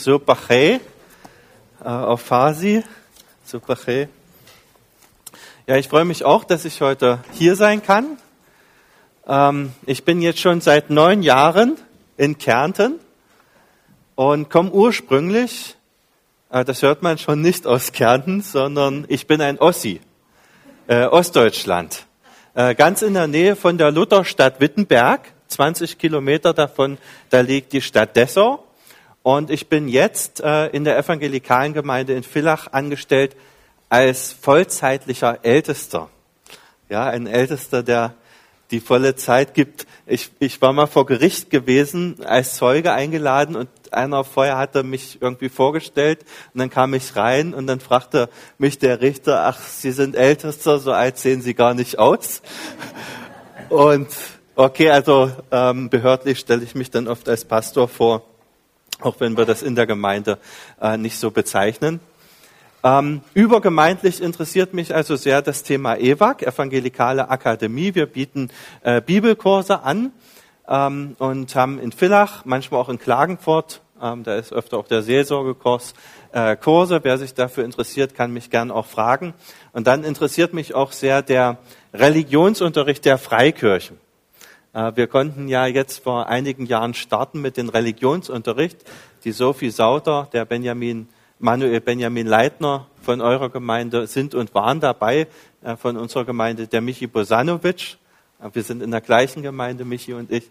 Super 0.00 0.38
hey, 0.48 0.80
äh, 1.84 1.88
auf 1.88 2.22
Farsi. 2.22 2.82
Super 3.44 3.76
hey. 3.84 4.08
Ja, 5.66 5.76
ich 5.76 5.88
freue 5.88 6.06
mich 6.06 6.24
auch, 6.24 6.44
dass 6.44 6.64
ich 6.64 6.80
heute 6.80 7.18
hier 7.34 7.54
sein 7.54 7.82
kann. 7.82 8.16
Ähm, 9.26 9.74
ich 9.84 10.06
bin 10.06 10.22
jetzt 10.22 10.40
schon 10.40 10.62
seit 10.62 10.88
neun 10.88 11.22
Jahren 11.22 11.76
in 12.16 12.38
Kärnten 12.38 12.98
und 14.14 14.48
komme 14.48 14.70
ursprünglich, 14.70 15.76
äh, 16.48 16.64
das 16.64 16.80
hört 16.80 17.02
man 17.02 17.18
schon 17.18 17.42
nicht 17.42 17.66
aus 17.66 17.92
Kärnten, 17.92 18.40
sondern 18.40 19.04
ich 19.08 19.26
bin 19.26 19.42
ein 19.42 19.58
Ossi, 19.58 20.00
äh, 20.86 21.04
Ostdeutschland. 21.04 22.06
Ganz 22.52 23.02
in 23.02 23.14
der 23.14 23.28
Nähe 23.28 23.54
von 23.54 23.78
der 23.78 23.92
Lutherstadt 23.92 24.60
Wittenberg, 24.60 25.20
20 25.46 25.98
Kilometer 25.98 26.52
davon, 26.52 26.98
da 27.30 27.42
liegt 27.42 27.72
die 27.72 27.80
Stadt 27.80 28.16
Dessau. 28.16 28.64
Und 29.22 29.50
ich 29.50 29.68
bin 29.68 29.88
jetzt 29.88 30.40
äh, 30.40 30.68
in 30.68 30.84
der 30.84 30.96
evangelikalen 30.96 31.74
Gemeinde 31.74 32.14
in 32.14 32.22
Villach 32.22 32.68
angestellt 32.72 33.36
als 33.88 34.32
vollzeitlicher 34.32 35.40
Ältester. 35.42 36.08
Ja, 36.88 37.04
ein 37.04 37.26
Ältester, 37.26 37.82
der 37.82 38.14
die 38.70 38.80
volle 38.80 39.16
Zeit 39.16 39.54
gibt. 39.54 39.86
Ich, 40.06 40.30
ich 40.38 40.62
war 40.62 40.72
mal 40.72 40.86
vor 40.86 41.04
Gericht 41.04 41.50
gewesen, 41.50 42.16
als 42.24 42.56
Zeuge 42.56 42.92
eingeladen 42.92 43.56
und 43.56 43.68
einer 43.90 44.22
vorher 44.22 44.56
hatte 44.56 44.84
mich 44.84 45.18
irgendwie 45.20 45.48
vorgestellt 45.48 46.24
und 46.54 46.60
dann 46.60 46.70
kam 46.70 46.94
ich 46.94 47.16
rein 47.16 47.52
und 47.52 47.66
dann 47.66 47.80
fragte 47.80 48.28
mich 48.58 48.78
der 48.78 49.00
Richter, 49.00 49.46
ach, 49.46 49.60
Sie 49.60 49.90
sind 49.90 50.14
Ältester, 50.14 50.78
so 50.78 50.92
alt 50.92 51.18
sehen 51.18 51.42
Sie 51.42 51.54
gar 51.54 51.74
nicht 51.74 51.98
aus. 51.98 52.42
Und 53.68 54.08
okay, 54.54 54.90
also 54.90 55.32
ähm, 55.50 55.90
behördlich 55.90 56.38
stelle 56.38 56.62
ich 56.62 56.74
mich 56.74 56.90
dann 56.90 57.08
oft 57.08 57.28
als 57.28 57.44
Pastor 57.44 57.88
vor 57.88 58.22
auch 59.02 59.16
wenn 59.18 59.36
wir 59.36 59.44
das 59.44 59.62
in 59.62 59.74
der 59.74 59.86
Gemeinde 59.86 60.38
äh, 60.80 60.96
nicht 60.96 61.18
so 61.18 61.30
bezeichnen. 61.30 62.00
Ähm, 62.82 63.20
übergemeindlich 63.34 64.22
interessiert 64.22 64.72
mich 64.72 64.94
also 64.94 65.16
sehr 65.16 65.42
das 65.42 65.62
Thema 65.62 65.96
EWAG, 65.96 66.42
Evangelikale 66.42 67.28
Akademie. 67.28 67.94
Wir 67.94 68.06
bieten 68.06 68.50
äh, 68.82 69.02
Bibelkurse 69.02 69.82
an 69.82 70.12
ähm, 70.66 71.14
und 71.18 71.54
haben 71.54 71.78
in 71.78 71.92
Villach, 71.92 72.44
manchmal 72.46 72.80
auch 72.80 72.88
in 72.88 72.98
Klagenfurt, 72.98 73.82
ähm, 74.02 74.24
da 74.24 74.36
ist 74.36 74.52
öfter 74.52 74.78
auch 74.78 74.88
der 74.88 75.02
Seelsorgekurs, 75.02 75.94
äh, 76.32 76.56
Kurse. 76.56 77.00
Wer 77.02 77.18
sich 77.18 77.34
dafür 77.34 77.64
interessiert, 77.64 78.14
kann 78.14 78.32
mich 78.32 78.48
gern 78.48 78.70
auch 78.70 78.86
fragen. 78.86 79.34
Und 79.72 79.86
dann 79.86 80.04
interessiert 80.04 80.54
mich 80.54 80.74
auch 80.74 80.92
sehr 80.92 81.22
der 81.22 81.58
Religionsunterricht 81.92 83.04
der 83.04 83.18
Freikirchen. 83.18 83.98
Äh, 84.72 84.92
wir 84.94 85.06
konnten 85.06 85.48
ja 85.48 85.66
jetzt 85.66 86.02
vor 86.02 86.28
einigen 86.28 86.66
Jahren 86.66 86.94
starten 86.94 87.40
mit 87.40 87.56
dem 87.56 87.68
Religionsunterricht. 87.68 88.78
Die 89.24 89.32
Sophie 89.32 89.70
Sauter, 89.70 90.28
der 90.32 90.44
Benjamin, 90.44 91.08
Manuel 91.38 91.80
Benjamin 91.80 92.26
Leitner 92.26 92.86
von 93.02 93.20
eurer 93.20 93.48
Gemeinde 93.48 94.06
sind 94.06 94.34
und 94.34 94.54
waren 94.54 94.80
dabei, 94.80 95.26
äh, 95.62 95.76
von 95.76 95.96
unserer 95.96 96.24
Gemeinde 96.24 96.66
der 96.66 96.80
Michi 96.80 97.06
Bosanovic. 97.06 97.96
Äh, 98.40 98.50
wir 98.52 98.62
sind 98.62 98.82
in 98.82 98.92
der 98.92 99.00
gleichen 99.00 99.42
Gemeinde, 99.42 99.84
Michi 99.84 100.14
und 100.14 100.30
ich. 100.30 100.50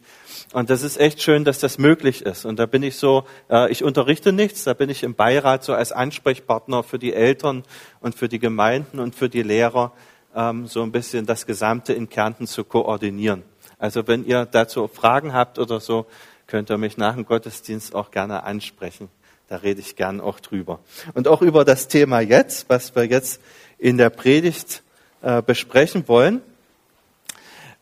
Und 0.52 0.70
das 0.70 0.84
ist 0.84 1.00
echt 1.00 1.22
schön, 1.22 1.46
dass 1.46 1.60
das 1.60 1.78
möglich 1.78 2.24
ist. 2.24 2.44
Und 2.46 2.60
da 2.60 2.66
bin 2.66 2.84
ich 2.84 2.96
so, 2.98 3.26
ich 3.70 3.84
unterrichte 3.84 4.34
nichts, 4.34 4.64
da 4.64 4.74
bin 4.74 4.90
ich 4.90 5.04
im 5.04 5.14
Beirat 5.14 5.64
so 5.64 5.74
als 5.74 5.92
Ansprechpartner 5.92 6.82
für 6.84 6.98
die 6.98 7.14
Eltern 7.14 7.64
und 8.00 8.16
für 8.16 8.28
die 8.28 8.40
Gemeinden 8.40 9.00
und 9.00 9.16
für 9.16 9.30
die 9.30 9.44
Lehrer, 9.44 9.92
ähm, 10.36 10.68
so 10.68 10.82
ein 10.84 10.92
bisschen 10.92 11.26
das 11.26 11.46
Gesamte 11.46 11.94
in 11.94 12.10
Kärnten 12.10 12.48
zu 12.48 12.64
koordinieren. 12.64 13.44
Also 13.80 14.08
wenn 14.08 14.26
ihr 14.26 14.46
dazu 14.46 14.88
Fragen 14.88 15.34
habt 15.34 15.58
oder 15.58 15.80
so, 15.80 16.06
könnt 16.48 16.70
ihr 16.70 16.78
mich 16.78 16.98
nach 16.98 17.16
dem 17.16 17.26
Gottesdienst 17.26 17.96
auch 17.96 18.12
gerne 18.12 18.44
ansprechen. 18.44 19.10
Da 19.48 19.58
rede 19.58 19.80
ich 19.80 19.96
gern 19.96 20.22
auch 20.22 20.40
drüber. 20.40 20.80
Und 21.14 21.28
auch 21.28 21.42
über 21.42 21.66
das 21.66 21.88
Thema 21.88 22.20
jetzt, 22.20 22.70
was 22.70 22.96
wir 22.96 23.06
jetzt 23.06 23.42
in 23.80 23.98
der 23.98 24.10
Predigt 24.10 24.84
äh, 25.22 25.42
besprechen 25.42 26.08
wollen. 26.08 26.42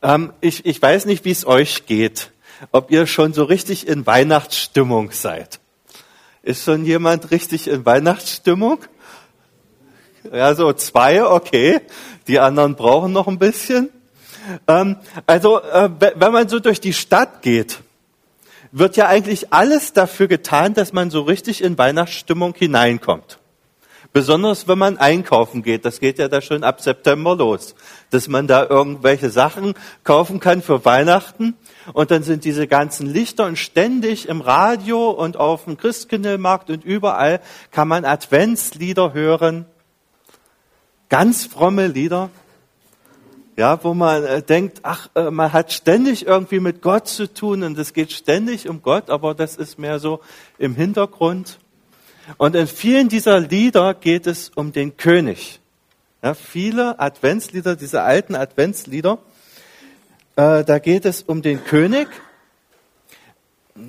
Ähm, 0.02 0.32
ich, 0.40 0.66
ich 0.66 0.82
weiß 0.82 1.06
nicht, 1.06 1.26
wie 1.26 1.32
es 1.32 1.46
euch 1.46 1.86
geht, 1.86 2.32
ob 2.72 2.92
ihr 2.92 3.08
schon 3.08 3.34
so 3.34 3.44
richtig 3.44 3.88
in 3.88 4.06
Weihnachtsstimmung 4.06 5.12
seid. 5.12 5.60
Ist 6.44 6.64
schon 6.64 6.86
jemand 6.86 7.32
richtig 7.32 7.68
in 7.68 7.86
Weihnachtsstimmung? 7.86 8.80
Ja, 10.32 10.56
so 10.56 10.72
zwei, 10.74 11.26
okay. 11.26 11.82
Die 12.28 12.40
anderen 12.40 12.76
brauchen 12.76 13.12
noch 13.12 13.28
ein 13.28 13.40
bisschen. 13.40 13.90
Ähm, 14.68 14.98
also, 15.26 15.62
äh, 15.62 15.90
wenn 16.16 16.32
man 16.32 16.50
so 16.50 16.60
durch 16.60 16.80
die 16.80 16.94
Stadt 16.94 17.42
geht, 17.42 17.80
wird 18.72 18.98
ja 18.98 19.08
eigentlich 19.08 19.54
alles 19.54 19.94
dafür 19.94 20.28
getan, 20.28 20.74
dass 20.74 20.94
man 20.94 21.10
so 21.10 21.22
richtig 21.22 21.64
in 21.64 21.78
Weihnachtsstimmung 21.78 22.54
hineinkommt. 22.56 23.40
Besonders 24.14 24.68
wenn 24.68 24.78
man 24.78 24.98
einkaufen 24.98 25.64
geht, 25.64 25.86
das 25.86 26.00
geht 26.00 26.18
ja 26.18 26.28
da 26.28 26.42
schon 26.42 26.64
ab 26.64 26.82
September 26.82 27.36
los, 27.36 27.76
dass 28.10 28.28
man 28.28 28.48
da 28.48 28.66
irgendwelche 28.66 29.30
Sachen 29.30 29.74
kaufen 30.04 30.40
kann 30.40 30.62
für 30.62 30.86
Weihnachten. 30.86 31.56
Und 31.94 32.10
dann 32.12 32.24
sind 32.24 32.46
diese 32.46 32.68
ganzen 32.68 33.08
Lichter 33.08 33.46
und 33.46 33.58
ständig 33.58 34.28
im 34.28 34.42
Radio 34.42 35.12
und 35.12 35.38
auf 35.38 35.66
dem 35.66 35.78
Christkindlmarkt 35.78 36.70
und 36.70 36.84
überall 36.84 37.42
kann 37.72 37.88
man 37.88 38.06
Adventslieder 38.06 39.14
hören, 39.14 39.66
ganz 41.10 41.46
fromme 41.46 41.88
Lieder 41.88 42.30
ja, 43.58 43.84
wo 43.84 43.96
man 43.96 44.24
äh, 44.24 44.42
denkt, 44.44 44.80
ach, 44.84 45.10
äh, 45.16 45.32
man 45.32 45.52
hat 45.52 45.74
ständig 45.74 46.28
irgendwie 46.28 46.60
mit 46.60 46.82
Gott 46.82 47.08
zu 47.08 47.32
tun 47.32 47.64
und 47.64 47.78
es 47.78 47.92
geht 47.92 48.12
ständig 48.12 48.70
um 48.70 48.84
Gott, 48.84 49.10
aber 49.10 49.34
das 49.34 49.58
ist 49.58 49.80
mehr 49.80 50.00
so 50.00 50.22
im 50.60 50.76
Hintergrund. 50.76 51.60
Und 52.38 52.56
in 52.56 52.68
vielen 52.68 53.10
dieser 53.10 53.40
Lieder 53.40 53.96
geht 53.96 54.28
es 54.28 54.50
um 54.50 54.72
den 54.72 54.96
König. 54.96 55.60
Ja, 56.22 56.36
viele 56.36 57.00
Adventslieder, 57.00 57.76
diese 57.76 58.04
alten 58.04 58.36
Adventslieder, 58.36 59.18
äh, 60.36 60.64
da 60.64 60.78
geht 60.78 61.06
es 61.06 61.24
um 61.24 61.42
den 61.42 61.64
König 61.64 62.08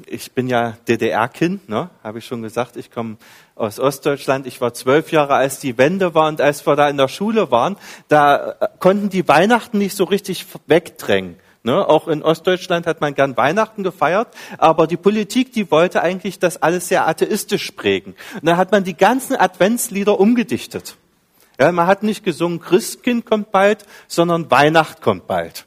ich 0.07 0.33
bin 0.33 0.49
ja 0.49 0.77
DDR-Kind, 0.87 1.69
ne? 1.69 1.91
habe 2.03 2.19
ich 2.19 2.27
schon 2.27 2.43
gesagt. 2.43 2.77
Ich 2.77 2.91
komme 2.91 3.17
aus 3.59 3.81
Ostdeutschland. 3.81 4.47
Ich 4.47 4.61
war 4.61 4.73
zwölf 4.75 5.13
Jahre, 5.13 5.35
als 5.35 5.59
die 5.59 5.77
Wende 5.79 6.15
war 6.15 6.29
und 6.29 6.41
als 6.41 6.67
wir 6.67 6.77
da 6.77 6.89
in 6.89 6.97
der 6.97 7.09
Schule 7.09 7.51
waren, 7.51 7.77
da 8.09 8.57
äh, 8.61 8.69
konnten 8.79 9.11
die 9.11 9.27
Weihnachten 9.27 9.79
nicht 9.79 9.97
so 9.97 10.05
richtig 10.05 10.47
wegdrängen. 10.67 11.37
Ne? 11.63 11.87
Auch 11.87 12.09
in 12.09 12.23
Ostdeutschland 12.23 12.87
hat 12.87 13.01
man 13.01 13.15
gern 13.15 13.37
Weihnachten 13.37 13.83
gefeiert, 13.83 14.29
aber 14.59 14.87
die 14.87 14.97
Politik, 14.97 15.53
die 15.53 15.71
wollte 15.71 16.03
eigentlich 16.03 16.39
das 16.39 16.63
alles 16.63 16.89
sehr 16.89 17.07
atheistisch 17.07 17.73
prägen. 17.73 18.15
Und 18.35 18.47
da 18.47 18.57
hat 18.57 18.73
man 18.73 18.85
die 18.85 18.97
ganzen 18.97 19.37
Adventslieder 19.37 20.19
umgedichtet. 20.19 20.97
Ja, 21.61 21.73
man 21.73 21.89
hat 21.89 22.05
nicht 22.05 22.25
gesungen, 22.25 22.61
Christkind 22.61 23.27
kommt 23.27 23.51
bald, 23.51 23.85
sondern 24.07 24.51
Weihnacht 24.51 25.03
kommt 25.03 25.27
bald. 25.27 25.67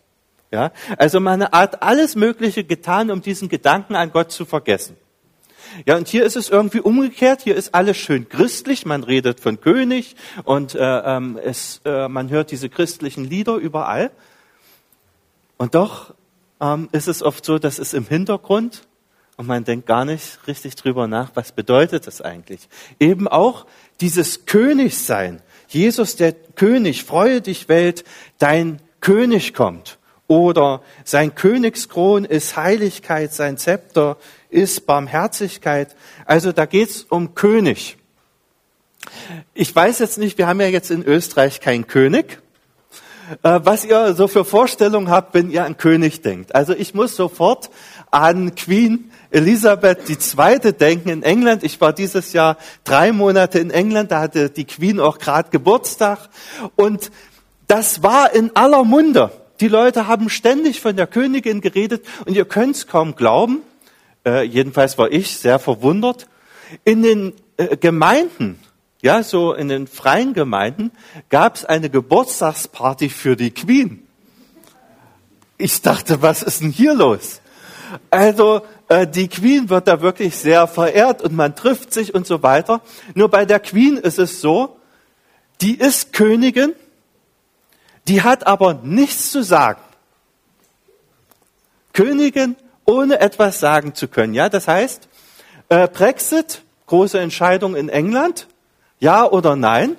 Ja, 0.52 0.72
also 0.97 1.19
man 1.19 1.44
hat 1.44 1.81
alles 1.81 2.16
Mögliche 2.16 2.63
getan, 2.63 3.09
um 3.09 3.22
diesen 3.22 3.47
Gedanken 3.47 3.96
an 3.96 4.12
Gott 4.12 4.31
zu 4.31 4.46
vergessen. 4.46 4.97
Ja, 5.86 5.98
und 5.98 6.08
hier 6.08 6.26
ist 6.26 6.36
es 6.36 6.50
irgendwie 6.50 6.80
umgekehrt. 6.80 7.42
Hier 7.44 7.56
ist 7.56 7.74
alles 7.74 7.98
schön 7.98 8.30
christlich. 8.30 8.86
Man 8.86 9.04
redet 9.04 9.40
von 9.40 9.59
König 9.59 10.16
und 10.44 10.76
äh, 10.76 10.80
ähm, 10.80 11.40
es, 11.44 11.82
äh, 11.86 12.08
man 12.08 12.30
hört 12.30 12.52
diese 12.52 12.70
christlichen 12.70 13.26
Lieder 13.26 13.56
überall. 13.56 14.12
Und 15.58 15.76
doch 15.76 16.14
ähm, 16.59 16.90
ist 16.92 17.08
es 17.08 17.24
oft 17.24 17.46
so, 17.46 17.59
dass 17.59 17.80
es 17.80 17.94
im 17.94 18.06
Hintergrund 18.08 18.88
und 19.38 19.48
man 19.48 19.64
denkt 19.64 19.88
gar 19.88 20.06
nicht 20.06 20.40
richtig 20.46 20.76
drüber 20.76 21.08
nach, 21.08 21.32
was 21.34 21.52
bedeutet 21.52 22.06
das 22.06 22.22
eigentlich? 22.22 22.68
Eben 23.00 23.28
auch 23.28 23.66
dieses 24.00 24.46
Königsein. 24.46 25.42
Jesus 25.68 26.16
der 26.16 26.34
König, 26.34 27.03
freue 27.06 27.42
dich 27.42 27.68
Welt, 27.70 28.03
dein 28.38 28.82
König 29.00 29.53
kommt. 29.53 29.98
Oder 30.28 30.82
sein 31.03 31.34
Königskron 31.34 32.24
ist 32.26 32.56
Heiligkeit, 32.56 33.34
sein 33.34 33.58
Zepter 33.58 34.18
ist 34.52 34.86
Barmherzigkeit. 34.86 35.96
Also 36.26 36.52
da 36.52 36.66
geht's 36.66 37.04
um 37.10 37.34
König. 37.34 37.98
Ich 39.53 39.76
weiß 39.76 40.00
jetzt 40.00 40.20
nicht, 40.20 40.38
wir 40.38 40.48
haben 40.48 40.62
ja 40.62 40.68
jetzt 40.68 40.92
in 40.92 41.03
Österreich 41.03 41.59
keinen 41.59 41.88
König. 41.88 42.40
Äh, 43.44 43.62
was 43.64 43.86
ihr 43.86 44.14
so 44.14 44.28
für 44.28 44.46
Vorstellungen 44.46 45.09
habt, 45.09 45.34
wenn 45.34 45.50
ihr 45.50 45.66
an 45.66 45.78
König 45.78 46.22
denkt. 46.22 46.53
Also 46.53 46.74
ich 46.74 46.94
muss 46.94 47.16
sofort 47.16 47.70
an 48.12 48.56
Queen 48.56 49.09
Elisabeth 49.32 50.09
II. 50.09 50.74
denken 50.74 51.09
in 51.09 51.24
England. 51.24 51.64
Ich 51.64 51.80
war 51.80 51.94
dieses 51.94 52.34
Jahr 52.34 52.58
drei 52.84 53.14
Monate 53.14 53.59
in 53.59 53.72
England, 53.72 54.12
da 54.12 54.20
hatte 54.20 54.50
die 54.50 54.66
Queen 54.66 55.00
auch 55.00 55.18
gerade 55.18 55.50
Geburtstag. 55.50 56.30
Und 56.76 57.12
das 57.68 58.04
war 58.04 58.34
in 58.34 58.54
aller 58.56 58.84
Munde. 58.84 59.32
Die 59.62 59.70
Leute 59.70 60.08
haben 60.08 60.30
ständig 60.30 60.82
von 60.82 60.96
der 60.96 61.08
Königin 61.08 61.62
geredet 61.62 62.06
und 62.26 62.36
ihr 62.36 62.46
könnt 62.46 62.76
es 62.76 62.88
kaum 62.88 63.16
glauben, 63.16 63.62
äh, 64.26 64.44
jedenfalls 64.44 64.97
war 64.97 65.12
ich 65.12 65.38
sehr 65.38 65.59
verwundert, 65.59 66.28
in 66.84 67.03
den 67.03 67.34
äh, 67.58 67.78
Gemeinden, 67.78 68.59
ja, 69.02 69.23
so 69.23 69.53
in 69.53 69.68
den 69.68 69.88
freien 69.88 70.34
Gemeinden, 70.34 70.91
gab 71.29 71.56
es 71.56 71.66
eine 71.66 71.90
Geburtstagsparty 71.90 73.09
für 73.09 73.35
die 73.35 73.52
Queen. 73.52 74.08
Ich 75.58 75.82
dachte, 75.82 76.22
was 76.22 76.44
ist 76.44 76.62
denn 76.62 76.72
hier 76.72 76.94
los? 76.94 77.41
Also 78.09 78.62
äh, 78.88 79.08
die 79.08 79.28
Queen 79.28 79.70
wird 79.70 79.88
da 79.88 80.02
wirklich 80.02 80.35
sehr 80.35 80.68
verehrt 80.68 81.22
und 81.22 81.34
man 81.34 81.56
trifft 81.56 81.94
sich 81.94 82.14
und 82.14 82.26
so 82.26 82.41
weiter. 82.44 82.82
Nur 83.16 83.29
bei 83.29 83.46
der 83.46 83.59
Queen 83.59 83.97
ist 83.97 84.20
es 84.20 84.41
so, 84.41 84.78
die 85.62 85.78
ist 85.78 86.14
Königin, 86.14 86.73
die 88.08 88.22
hat 88.22 88.47
aber 88.47 88.76
nichts 88.84 89.32
zu 89.32 89.44
sagen. 89.44 89.82
Königin 91.94 92.56
ohne 92.86 93.20
etwas 93.20 93.60
sagen 93.60 93.96
zu 93.96 94.08
können. 94.08 94.34
Ja, 94.34 94.50
das 94.50 94.68
heißt, 94.68 95.08
äh, 95.70 95.88
Brexit, 95.88 96.64
große 96.88 97.20
Entscheidung 97.20 97.76
in 97.76 97.90
England, 97.90 98.48
ja 99.00 99.26
oder 99.26 99.56
nein? 99.56 99.96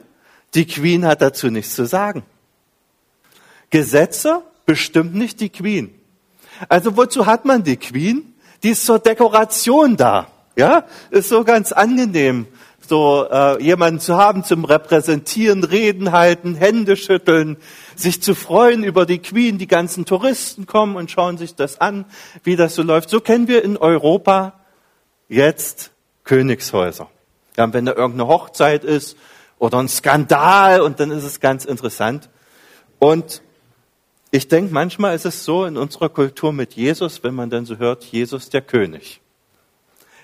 Die 0.54 0.66
Queen 0.66 1.06
hat 1.06 1.22
dazu 1.22 1.48
nichts 1.48 1.74
zu 1.74 1.86
sagen. 1.86 2.24
Gesetze 3.70 4.42
bestimmt 4.66 5.14
nicht 5.14 5.40
die 5.40 5.48
Queen. 5.48 5.94
Also 6.68 6.96
wozu 6.96 7.26
hat 7.26 7.44
man 7.44 7.64
die 7.64 7.78
Queen? 7.78 8.34
Die 8.62 8.70
ist 8.70 8.84
zur 8.84 8.98
Dekoration 8.98 9.96
da. 9.96 10.28
Ja, 10.54 10.84
ist 11.10 11.30
so 11.30 11.44
ganz 11.44 11.72
angenehm, 11.72 12.46
so 12.88 13.26
äh, 13.30 13.62
jemanden 13.62 14.00
zu 14.00 14.16
haben 14.16 14.44
zum 14.44 14.64
Repräsentieren, 14.64 15.64
Reden 15.64 16.12
halten, 16.12 16.54
Hände 16.54 16.96
schütteln, 16.96 17.56
sich 17.96 18.22
zu 18.22 18.34
freuen 18.34 18.84
über 18.84 19.06
die 19.06 19.18
Queen. 19.18 19.58
Die 19.58 19.66
ganzen 19.66 20.04
Touristen 20.04 20.66
kommen 20.66 20.96
und 20.96 21.10
schauen 21.10 21.38
sich 21.38 21.54
das 21.54 21.80
an, 21.80 22.04
wie 22.42 22.56
das 22.56 22.74
so 22.74 22.82
läuft. 22.82 23.08
So 23.08 23.20
kennen 23.20 23.48
wir 23.48 23.64
in 23.64 23.76
Europa 23.76 24.60
jetzt 25.28 25.92
Königshäuser. 26.24 27.08
Ja, 27.56 27.72
wenn 27.72 27.86
da 27.86 27.92
irgendeine 27.92 28.28
Hochzeit 28.28 28.84
ist 28.84 29.16
oder 29.58 29.78
ein 29.78 29.88
Skandal 29.88 30.80
und 30.80 31.00
dann 31.00 31.10
ist 31.10 31.24
es 31.24 31.40
ganz 31.40 31.64
interessant. 31.64 32.28
Und 32.98 33.42
ich 34.30 34.48
denke, 34.48 34.72
manchmal 34.72 35.14
ist 35.14 35.26
es 35.26 35.44
so 35.44 35.64
in 35.64 35.76
unserer 35.76 36.08
Kultur 36.08 36.52
mit 36.52 36.74
Jesus, 36.74 37.22
wenn 37.22 37.34
man 37.34 37.50
dann 37.50 37.66
so 37.66 37.78
hört, 37.78 38.04
Jesus 38.04 38.50
der 38.50 38.62
König. 38.62 39.21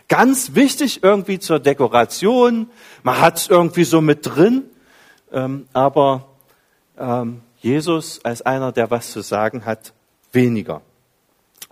Ganz 0.08 0.54
wichtig 0.54 1.02
irgendwie 1.02 1.38
zur 1.38 1.60
Dekoration, 1.60 2.70
man 3.02 3.20
hat 3.20 3.36
es 3.38 3.48
irgendwie 3.48 3.84
so 3.84 4.00
mit 4.00 4.24
drin, 4.24 4.64
ähm, 5.32 5.68
aber 5.74 6.28
ähm, 6.98 7.42
Jesus 7.58 8.24
als 8.24 8.42
einer, 8.42 8.72
der 8.72 8.90
was 8.90 9.12
zu 9.12 9.20
sagen 9.20 9.66
hat, 9.66 9.92
weniger. 10.32 10.80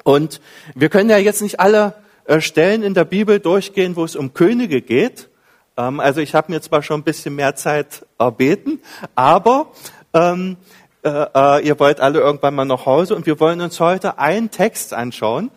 Und 0.04 0.40
wir 0.74 0.88
können 0.88 1.10
ja 1.10 1.18
jetzt 1.18 1.40
nicht 1.42 1.60
alle 1.60 1.94
äh, 2.26 2.40
Stellen 2.40 2.82
in 2.82 2.94
der 2.94 3.04
Bibel 3.04 3.40
durchgehen, 3.40 3.96
wo 3.96 4.04
es 4.04 4.16
um 4.16 4.34
Könige 4.34 4.82
geht. 4.82 5.28
Ähm, 5.76 6.00
also 6.00 6.20
ich 6.20 6.34
habe 6.34 6.52
mir 6.52 6.60
zwar 6.60 6.82
schon 6.82 7.00
ein 7.00 7.04
bisschen 7.04 7.34
mehr 7.34 7.54
Zeit 7.56 8.04
erbeten, 8.18 8.80
aber 9.14 9.72
ähm, 10.12 10.56
äh, 11.02 11.08
äh, 11.34 11.66
ihr 11.66 11.78
wollt 11.78 12.00
alle 12.00 12.20
irgendwann 12.20 12.54
mal 12.54 12.64
nach 12.64 12.84
Hause 12.84 13.14
und 13.14 13.26
wir 13.26 13.38
wollen 13.40 13.60
uns 13.60 13.80
heute 13.80 14.18
einen 14.18 14.50
Text 14.50 14.92
anschauen. 14.92 15.50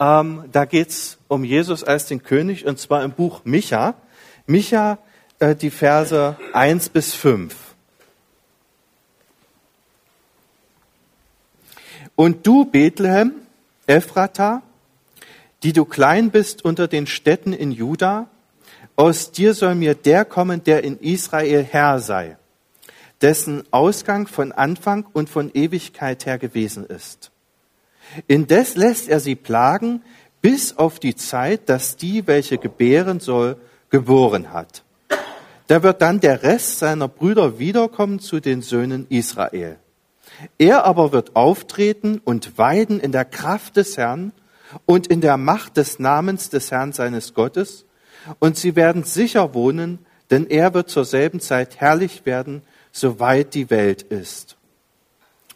Ähm, 0.00 0.44
da 0.50 0.64
geht's 0.64 1.18
um 1.28 1.44
Jesus 1.44 1.84
als 1.84 2.06
den 2.06 2.22
König 2.22 2.66
und 2.66 2.78
zwar 2.78 3.04
im 3.04 3.12
Buch 3.12 3.42
Micha. 3.44 3.94
Micha, 4.46 4.98
äh, 5.38 5.54
die 5.54 5.70
Verse 5.70 6.36
1 6.52 6.88
bis 6.88 7.14
5. 7.14 7.54
Und 12.16 12.46
du, 12.46 12.64
Bethlehem, 12.64 13.32
Ephrata, 13.86 14.62
die 15.62 15.72
du 15.72 15.84
klein 15.84 16.30
bist 16.30 16.64
unter 16.64 16.88
den 16.88 17.06
Städten 17.06 17.52
in 17.52 17.70
Juda, 17.70 18.28
aus 18.96 19.30
dir 19.30 19.54
soll 19.54 19.74
mir 19.74 19.94
der 19.94 20.24
kommen, 20.24 20.64
der 20.64 20.82
in 20.82 20.98
Israel 20.98 21.62
Herr 21.62 22.00
sei 22.00 22.36
dessen 23.20 23.64
Ausgang 23.70 24.26
von 24.26 24.52
Anfang 24.52 25.06
und 25.12 25.28
von 25.28 25.50
Ewigkeit 25.52 26.26
her 26.26 26.38
gewesen 26.38 26.86
ist. 26.86 27.30
Indes 28.26 28.76
lässt 28.76 29.08
er 29.08 29.20
sie 29.20 29.36
plagen 29.36 30.02
bis 30.42 30.76
auf 30.76 30.98
die 30.98 31.14
Zeit, 31.14 31.68
dass 31.68 31.96
die, 31.96 32.26
welche 32.26 32.58
gebären 32.58 33.20
soll, 33.20 33.56
geboren 33.90 34.52
hat. 34.52 34.84
Da 35.66 35.82
wird 35.82 36.02
dann 36.02 36.20
der 36.20 36.42
Rest 36.42 36.78
seiner 36.78 37.08
Brüder 37.08 37.58
wiederkommen 37.58 38.18
zu 38.18 38.40
den 38.40 38.62
Söhnen 38.62 39.06
Israel. 39.08 39.78
Er 40.58 40.84
aber 40.84 41.12
wird 41.12 41.36
auftreten 41.36 42.20
und 42.24 42.58
weiden 42.58 42.98
in 42.98 43.12
der 43.12 43.24
Kraft 43.24 43.76
des 43.76 43.96
Herrn 43.96 44.32
und 44.86 45.06
in 45.06 45.20
der 45.20 45.36
Macht 45.36 45.76
des 45.76 45.98
Namens 45.98 46.48
des 46.50 46.70
Herrn 46.70 46.92
seines 46.92 47.34
Gottes, 47.34 47.84
und 48.38 48.56
sie 48.56 48.76
werden 48.76 49.04
sicher 49.04 49.54
wohnen, 49.54 49.98
denn 50.30 50.46
er 50.46 50.74
wird 50.74 50.90
zur 50.90 51.04
selben 51.04 51.40
Zeit 51.40 51.80
herrlich 51.80 52.26
werden 52.26 52.62
soweit 52.92 53.54
die 53.54 53.70
Welt 53.70 54.02
ist. 54.02 54.56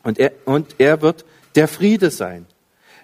Und 0.03 0.19
er, 0.19 0.33
und 0.45 0.77
er 0.79 1.03
wird 1.03 1.25
der 1.55 1.69
Friede 1.69 2.11
sein. 2.11 2.47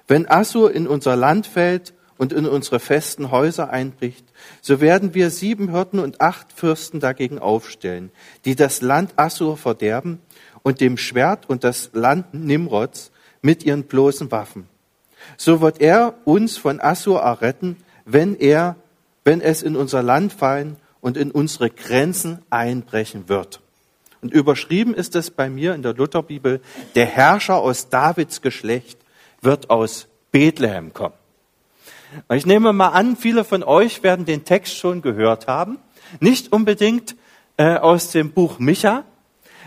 Wenn 0.06 0.28
Assur 0.28 0.72
in 0.72 0.86
unser 0.86 1.16
Land 1.16 1.46
fällt 1.46 1.94
und 2.18 2.32
in 2.32 2.46
unsere 2.46 2.80
festen 2.80 3.30
Häuser 3.30 3.70
einbricht, 3.70 4.24
so 4.60 4.80
werden 4.80 5.14
wir 5.14 5.30
sieben 5.30 5.70
Hirten 5.70 5.98
und 5.98 6.20
acht 6.20 6.52
Fürsten 6.52 7.00
dagegen 7.00 7.38
aufstellen, 7.38 8.10
die 8.44 8.56
das 8.56 8.82
Land 8.82 9.12
Assur 9.16 9.56
verderben 9.56 10.20
und 10.62 10.80
dem 10.80 10.96
Schwert 10.96 11.48
und 11.48 11.64
das 11.64 11.90
Land 11.92 12.34
Nimrods 12.34 13.12
mit 13.42 13.64
ihren 13.64 13.84
bloßen 13.84 14.30
Waffen. 14.30 14.68
So 15.36 15.60
wird 15.60 15.80
er 15.80 16.14
uns 16.24 16.56
von 16.56 16.80
Assur 16.80 17.20
erretten, 17.20 17.76
wenn 18.04 18.34
er, 18.34 18.76
wenn 19.24 19.40
es 19.40 19.62
in 19.62 19.76
unser 19.76 20.02
Land 20.02 20.32
fallen 20.32 20.76
und 21.00 21.16
in 21.16 21.30
unsere 21.30 21.70
Grenzen 21.70 22.42
einbrechen 22.50 23.28
wird. 23.28 23.60
Und 24.22 24.32
überschrieben 24.32 24.94
ist 24.94 25.16
es 25.16 25.30
bei 25.30 25.48
mir 25.48 25.74
in 25.74 25.82
der 25.82 25.94
Lutherbibel, 25.94 26.60
der 26.94 27.06
Herrscher 27.06 27.56
aus 27.56 27.88
Davids 27.88 28.42
Geschlecht 28.42 28.98
wird 29.40 29.70
aus 29.70 30.08
Bethlehem 30.30 30.92
kommen. 30.92 31.14
Ich 32.32 32.44
nehme 32.44 32.72
mal 32.72 32.88
an, 32.88 33.16
viele 33.16 33.44
von 33.44 33.62
euch 33.62 34.02
werden 34.02 34.24
den 34.26 34.44
Text 34.44 34.76
schon 34.76 35.00
gehört 35.00 35.46
haben. 35.46 35.78
Nicht 36.18 36.52
unbedingt 36.52 37.16
äh, 37.56 37.76
aus 37.76 38.10
dem 38.10 38.32
Buch 38.32 38.58
Micha, 38.58 39.04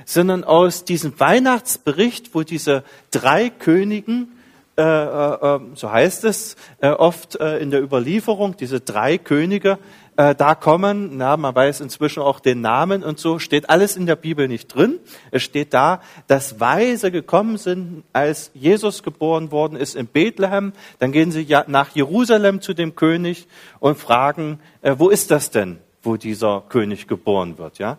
sondern 0.05 0.43
aus 0.43 0.83
diesem 0.83 1.19
Weihnachtsbericht, 1.19 2.35
wo 2.35 2.43
diese 2.43 2.83
drei 3.11 3.49
Königen, 3.49 4.33
äh, 4.77 4.81
äh, 4.81 5.55
äh 5.55 5.59
so 5.75 5.91
heißt 5.91 6.25
es 6.25 6.57
äh, 6.81 6.89
oft 6.89 7.39
äh, 7.39 7.59
in 7.59 7.71
der 7.71 7.81
Überlieferung, 7.81 8.57
diese 8.57 8.81
drei 8.81 9.17
Könige 9.17 9.79
äh, 10.17 10.35
da 10.35 10.55
kommen. 10.55 11.17
Na, 11.17 11.37
man 11.37 11.55
weiß 11.55 11.81
inzwischen 11.81 12.21
auch 12.21 12.39
den 12.39 12.61
Namen 12.61 13.03
und 13.03 13.19
so, 13.19 13.39
steht 13.39 13.69
alles 13.69 13.97
in 13.97 14.05
der 14.05 14.15
Bibel 14.15 14.47
nicht 14.47 14.73
drin. 14.73 14.99
Es 15.31 15.43
steht 15.43 15.73
da, 15.73 16.01
dass 16.27 16.59
Weise 16.59 17.11
gekommen 17.11 17.57
sind, 17.57 18.03
als 18.13 18.51
Jesus 18.53 19.03
geboren 19.03 19.51
worden 19.51 19.75
ist 19.77 19.95
in 19.95 20.07
Bethlehem. 20.07 20.73
Dann 20.99 21.11
gehen 21.11 21.31
sie 21.31 21.41
ja 21.41 21.65
nach 21.67 21.95
Jerusalem 21.95 22.61
zu 22.61 22.73
dem 22.73 22.95
König 22.95 23.47
und 23.79 23.97
fragen, 23.97 24.59
äh, 24.81 24.95
wo 24.97 25.09
ist 25.09 25.31
das 25.31 25.51
denn, 25.51 25.79
wo 26.01 26.17
dieser 26.17 26.63
König 26.69 27.07
geboren 27.07 27.57
wird, 27.57 27.79
ja? 27.79 27.97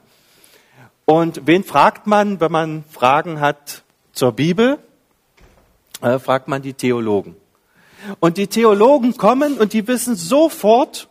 Und 1.07 1.43
wen 1.45 1.65
fragt 1.65 2.07
man, 2.07 2.41
wenn 2.41 2.51
man 2.51 2.85
Fragen 2.91 3.39
hat 3.41 3.83
zur 4.13 4.33
Bibel? 4.33 4.79
Äh, 6.01 6.19
fragt 6.19 6.49
man 6.49 6.63
die 6.63 6.73
Theologen. 6.73 7.37
Und 8.21 8.37
die 8.37 8.47
Theologen 8.47 9.17
kommen 9.17 9.59
und 9.59 9.73
die 9.73 9.87
wissen 9.87 10.17
sofort, 10.17 11.09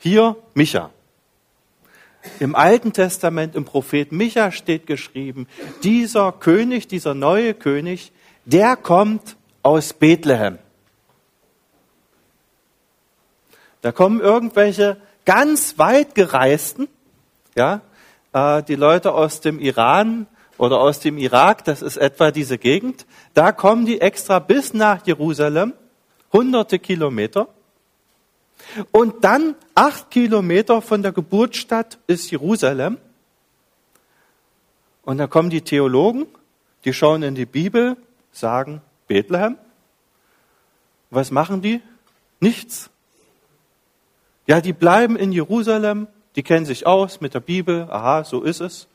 hier 0.00 0.36
Micha. 0.54 0.90
Im 2.38 2.54
Alten 2.54 2.92
Testament, 2.92 3.54
im 3.54 3.64
Prophet 3.64 4.12
Micha 4.12 4.50
steht 4.50 4.86
geschrieben, 4.86 5.46
dieser 5.82 6.32
König, 6.32 6.88
dieser 6.88 7.14
neue 7.14 7.54
König, 7.54 8.12
der 8.44 8.76
kommt 8.76 9.36
aus 9.62 9.92
Bethlehem. 9.92 10.58
Da 13.82 13.92
kommen 13.92 14.20
irgendwelche 14.20 15.00
ganz 15.24 15.78
weit 15.78 16.14
gereisten, 16.14 16.88
ja, 17.54 17.80
äh, 18.32 18.62
die 18.62 18.74
Leute 18.74 19.12
aus 19.12 19.40
dem 19.40 19.58
Iran 19.58 20.26
oder 20.58 20.80
aus 20.80 21.00
dem 21.00 21.16
Irak, 21.16 21.64
das 21.64 21.80
ist 21.80 21.96
etwa 21.96 22.30
diese 22.30 22.58
Gegend, 22.58 23.06
da 23.32 23.52
kommen 23.52 23.86
die 23.86 24.00
extra 24.00 24.38
bis 24.38 24.74
nach 24.74 25.06
Jerusalem, 25.06 25.72
hunderte 26.32 26.78
Kilometer, 26.78 27.48
und 28.92 29.24
dann 29.24 29.54
acht 29.74 30.10
Kilometer 30.10 30.82
von 30.82 31.02
der 31.02 31.12
Geburtsstadt 31.12 31.98
ist 32.06 32.30
Jerusalem. 32.30 32.98
Und 35.02 35.18
da 35.18 35.26
kommen 35.26 35.50
die 35.50 35.62
Theologen, 35.62 36.26
die 36.84 36.92
schauen 36.92 37.22
in 37.22 37.34
die 37.34 37.46
Bibel, 37.46 37.96
sagen 38.32 38.80
Bethlehem. 39.06 39.56
Was 41.10 41.30
machen 41.30 41.62
die? 41.62 41.80
Nichts. 42.38 42.90
Ja, 44.46 44.60
die 44.60 44.72
bleiben 44.72 45.16
in 45.16 45.32
Jerusalem, 45.32 46.06
die 46.36 46.42
kennen 46.42 46.66
sich 46.66 46.86
aus 46.86 47.20
mit 47.20 47.34
der 47.34 47.40
Bibel, 47.40 47.88
aha, 47.90 48.24
so 48.24 48.42
ist 48.42 48.60
es. 48.60 48.88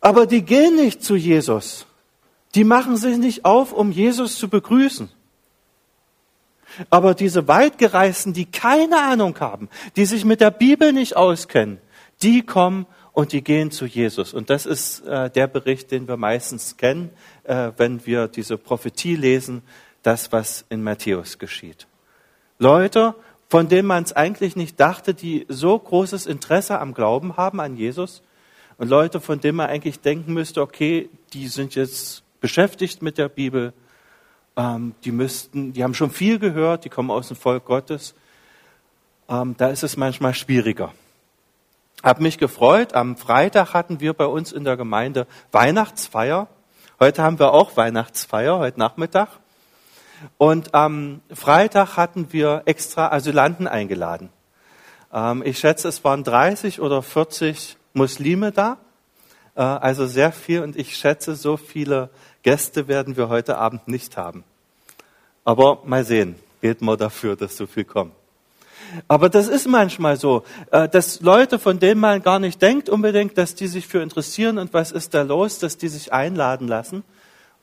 Aber 0.00 0.26
die 0.26 0.42
gehen 0.42 0.76
nicht 0.76 1.04
zu 1.04 1.14
Jesus. 1.14 1.86
Die 2.54 2.64
machen 2.64 2.96
sich 2.96 3.18
nicht 3.18 3.44
auf, 3.44 3.72
um 3.72 3.92
Jesus 3.92 4.36
zu 4.36 4.48
begrüßen. 4.48 5.10
Aber 6.88 7.14
diese 7.14 7.48
Weitgereisten, 7.48 8.32
die 8.32 8.46
keine 8.46 9.02
Ahnung 9.02 9.38
haben, 9.40 9.68
die 9.96 10.06
sich 10.06 10.24
mit 10.24 10.40
der 10.40 10.50
Bibel 10.50 10.92
nicht 10.92 11.16
auskennen, 11.16 11.78
die 12.22 12.42
kommen 12.42 12.86
und 13.12 13.32
die 13.32 13.42
gehen 13.42 13.70
zu 13.70 13.86
Jesus. 13.86 14.34
Und 14.34 14.50
das 14.50 14.66
ist 14.66 15.06
äh, 15.06 15.30
der 15.30 15.46
Bericht, 15.46 15.90
den 15.90 16.08
wir 16.08 16.16
meistens 16.16 16.76
kennen, 16.76 17.10
äh, 17.44 17.72
wenn 17.76 18.06
wir 18.06 18.28
diese 18.28 18.56
Prophetie 18.56 19.16
lesen, 19.16 19.62
das, 20.02 20.32
was 20.32 20.64
in 20.68 20.82
Matthäus 20.82 21.38
geschieht. 21.38 21.86
Leute, 22.58 23.14
von 23.48 23.68
denen 23.68 23.88
man 23.88 24.04
es 24.04 24.12
eigentlich 24.12 24.54
nicht 24.54 24.78
dachte, 24.78 25.12
die 25.12 25.44
so 25.48 25.78
großes 25.78 26.26
Interesse 26.26 26.78
am 26.78 26.94
Glauben 26.94 27.36
haben 27.36 27.60
an 27.60 27.76
Jesus. 27.76 28.22
Und 28.78 28.88
Leute, 28.88 29.20
von 29.20 29.40
denen 29.40 29.56
man 29.56 29.68
eigentlich 29.68 30.00
denken 30.00 30.32
müsste, 30.32 30.62
okay, 30.62 31.10
die 31.32 31.48
sind 31.48 31.74
jetzt 31.74 32.22
beschäftigt 32.40 33.02
mit 33.02 33.18
der 33.18 33.28
Bibel, 33.28 33.72
ähm, 34.56 34.94
die 35.04 35.12
müssten, 35.12 35.72
die 35.72 35.84
haben 35.84 35.94
schon 35.94 36.10
viel 36.10 36.38
gehört, 36.38 36.84
die 36.84 36.88
kommen 36.88 37.10
aus 37.10 37.28
dem 37.28 37.36
Volk 37.36 37.64
Gottes. 37.64 38.14
Ähm, 39.28 39.54
da 39.56 39.68
ist 39.68 39.82
es 39.82 39.96
manchmal 39.96 40.34
schwieriger. 40.34 40.92
Hab 42.02 42.20
mich 42.20 42.38
gefreut. 42.38 42.94
Am 42.94 43.16
Freitag 43.16 43.74
hatten 43.74 44.00
wir 44.00 44.14
bei 44.14 44.26
uns 44.26 44.52
in 44.52 44.64
der 44.64 44.76
Gemeinde 44.76 45.26
Weihnachtsfeier. 45.52 46.48
Heute 46.98 47.22
haben 47.22 47.38
wir 47.38 47.52
auch 47.52 47.76
Weihnachtsfeier, 47.76 48.58
heute 48.58 48.78
Nachmittag. 48.78 49.28
Und 50.38 50.74
am 50.74 51.20
Freitag 51.32 51.96
hatten 51.96 52.32
wir 52.32 52.62
extra 52.66 53.12
Asylanten 53.12 53.68
eingeladen. 53.68 54.30
Ähm, 55.12 55.42
ich 55.44 55.58
schätze, 55.58 55.88
es 55.88 56.04
waren 56.04 56.24
30 56.24 56.80
oder 56.80 57.02
40 57.02 57.76
Muslime 57.92 58.52
da. 58.52 58.78
Äh, 59.54 59.62
also 59.62 60.06
sehr 60.06 60.32
viel. 60.32 60.62
Und 60.62 60.76
ich 60.76 60.96
schätze, 60.96 61.34
so 61.36 61.56
viele 61.56 62.10
Gäste 62.42 62.88
werden 62.88 63.16
wir 63.16 63.28
heute 63.28 63.58
Abend 63.58 63.88
nicht 63.88 64.16
haben. 64.16 64.44
Aber 65.44 65.80
mal 65.84 66.04
sehen. 66.04 66.36
Geht 66.60 66.82
mal 66.82 66.96
dafür, 66.96 67.36
dass 67.36 67.56
so 67.56 67.66
viel 67.66 67.84
kommt. 67.84 68.12
Aber 69.08 69.28
das 69.28 69.48
ist 69.48 69.66
manchmal 69.66 70.16
so, 70.16 70.44
äh, 70.72 70.88
dass 70.88 71.20
Leute, 71.20 71.58
von 71.58 71.78
denen 71.78 72.00
man 72.00 72.22
gar 72.22 72.38
nicht 72.38 72.60
denkt 72.60 72.88
unbedingt, 72.88 73.38
dass 73.38 73.54
die 73.54 73.66
sich 73.68 73.86
für 73.86 74.02
interessieren 74.02 74.58
und 74.58 74.74
was 74.74 74.90
ist 74.90 75.14
da 75.14 75.22
los, 75.22 75.58
dass 75.58 75.76
die 75.76 75.88
sich 75.88 76.12
einladen 76.12 76.66
lassen 76.66 77.04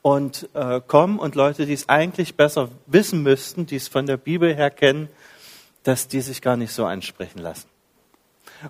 und 0.01 0.47
äh, 0.53 0.79
kommen 0.79 1.19
und 1.19 1.35
Leute, 1.35 1.65
die 1.65 1.73
es 1.73 1.89
eigentlich 1.89 2.35
besser 2.35 2.69
wissen 2.85 3.23
müssten, 3.23 3.65
die 3.65 3.75
es 3.75 3.87
von 3.87 4.05
der 4.05 4.17
Bibel 4.17 4.55
her 4.55 4.71
kennen, 4.71 5.09
dass 5.83 6.07
die 6.07 6.21
sich 6.21 6.41
gar 6.41 6.55
nicht 6.55 6.71
so 6.71 6.85
ansprechen 6.85 7.39
lassen. 7.39 7.67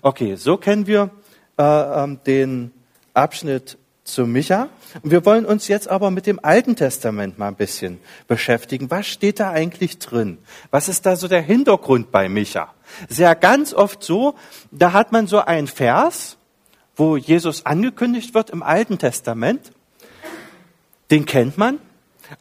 Okay, 0.02 0.36
so 0.36 0.58
kennen 0.58 0.88
wir 0.88 1.12
äh, 1.58 1.64
ähm, 1.64 2.20
den 2.26 2.72
Abschnitt 3.14 3.78
zu 4.08 4.26
Micha. 4.26 4.70
Und 5.04 5.12
wir 5.12 5.26
wollen 5.26 5.46
uns 5.46 5.68
jetzt 5.68 5.88
aber 5.88 6.12
mit 6.12 6.26
dem 6.26 6.40
Alten 6.44 6.76
Testament 6.76 7.38
mal 7.38 7.50
ein 7.50 7.56
bisschen 7.56 8.00
beschäftigen. 8.28 8.90
Was 8.90 9.08
steht 9.08 9.40
da 9.40 9.52
eigentlich 9.52 10.00
drin? 10.00 10.38
Was 10.72 10.88
ist 10.88 11.06
da 11.06 11.16
so 11.16 11.28
der 11.28 11.42
Hintergrund 11.42 12.12
bei 12.12 12.30
Micha? 12.30 12.74
Sehr 13.10 13.36
ganz 13.36 13.74
oft 13.74 14.04
so, 14.04 14.36
da 14.72 14.94
hat 14.94 15.12
man 15.12 15.28
so 15.28 15.40
einen 15.40 15.68
Vers, 15.68 16.38
wo 16.96 17.18
Jesus 17.18 17.66
angekündigt 17.66 18.34
wird 18.34 18.50
im 18.50 18.64
Alten 18.64 18.98
Testament. 18.98 19.72
Den 21.12 21.26
kennt 21.26 21.58
man. 21.58 21.80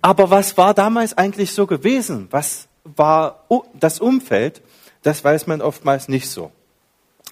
Aber 0.00 0.30
was 0.30 0.56
war 0.56 0.74
damals 0.74 1.16
eigentlich 1.16 1.52
so 1.52 1.66
gewesen? 1.66 2.28
Was 2.30 2.68
war 2.84 3.44
das 3.74 4.00
Umfeld? 4.00 4.62
Das 5.02 5.22
weiß 5.22 5.46
man 5.46 5.60
oftmals 5.60 6.08
nicht 6.08 6.28
so. 6.28 6.50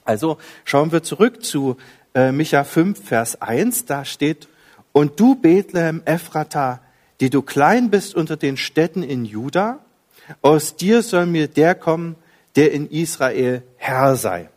Also 0.05 0.39
schauen 0.65 0.93
wir 0.93 1.03
zurück 1.03 1.43
zu 1.43 1.77
äh, 2.15 2.33
Micha 2.33 2.65
5, 2.65 3.05
Vers 3.05 3.41
1, 3.41 3.87
da 3.87 4.05
steht, 4.05 4.49
und 4.93 5.19
du 5.19 5.35
Bethlehem 5.35 6.03
Ephrata, 6.05 6.81
die 7.21 7.31
du 7.31 7.43
klein 7.43 7.91
bist 7.91 8.15
unter 8.15 8.37
den 8.37 8.57
Städten 8.57 9.03
in 9.03 9.25
Juda, 9.25 9.81
aus 10.41 10.77
dir 10.77 11.03
soll 11.03 11.27
mir 11.27 11.49
der 11.49 11.75
kommen, 11.75 12.17
der 12.57 12.73
in 12.73 12.89
Israel 12.89 13.63
Herr 13.77 14.17
sei. 14.17 14.49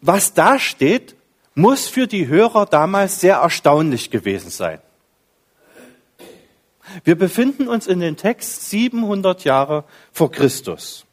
Was 0.00 0.34
da 0.34 0.58
steht, 0.58 1.16
muss 1.54 1.88
für 1.88 2.06
die 2.06 2.28
Hörer 2.28 2.66
damals 2.66 3.20
sehr 3.20 3.36
erstaunlich 3.36 4.10
gewesen 4.10 4.50
sein. 4.50 4.80
Wir 7.04 7.16
befinden 7.16 7.68
uns 7.68 7.86
in 7.86 8.00
den 8.00 8.16
Text 8.16 8.70
700 8.70 9.44
Jahre 9.44 9.84
vor 10.12 10.30
Christus. 10.30 11.04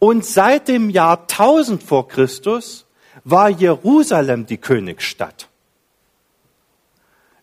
Und 0.00 0.24
seit 0.24 0.66
dem 0.66 0.90
Jahr 0.90 1.20
1000 1.28 1.82
vor 1.82 2.08
Christus 2.08 2.86
war 3.22 3.50
Jerusalem 3.50 4.46
die 4.46 4.56
Königsstadt. 4.56 5.48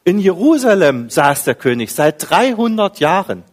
In 0.03 0.19
Jerusalem 0.19 1.09
saß 1.09 1.43
der 1.43 1.55
König 1.55 1.93
seit 1.93 2.29
300 2.29 2.99
Jahren. 2.99 3.43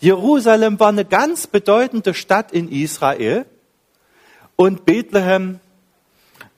Jerusalem 0.00 0.80
war 0.80 0.88
eine 0.88 1.04
ganz 1.04 1.46
bedeutende 1.46 2.14
Stadt 2.14 2.50
in 2.50 2.70
Israel 2.70 3.46
und 4.56 4.84
Bethlehem, 4.84 5.60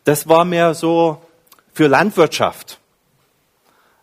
das 0.05 0.27
war 0.27 0.47
mehr 0.47 0.73
so 0.73 1.21
für 1.75 1.87
Landwirtschaft. 1.87 2.81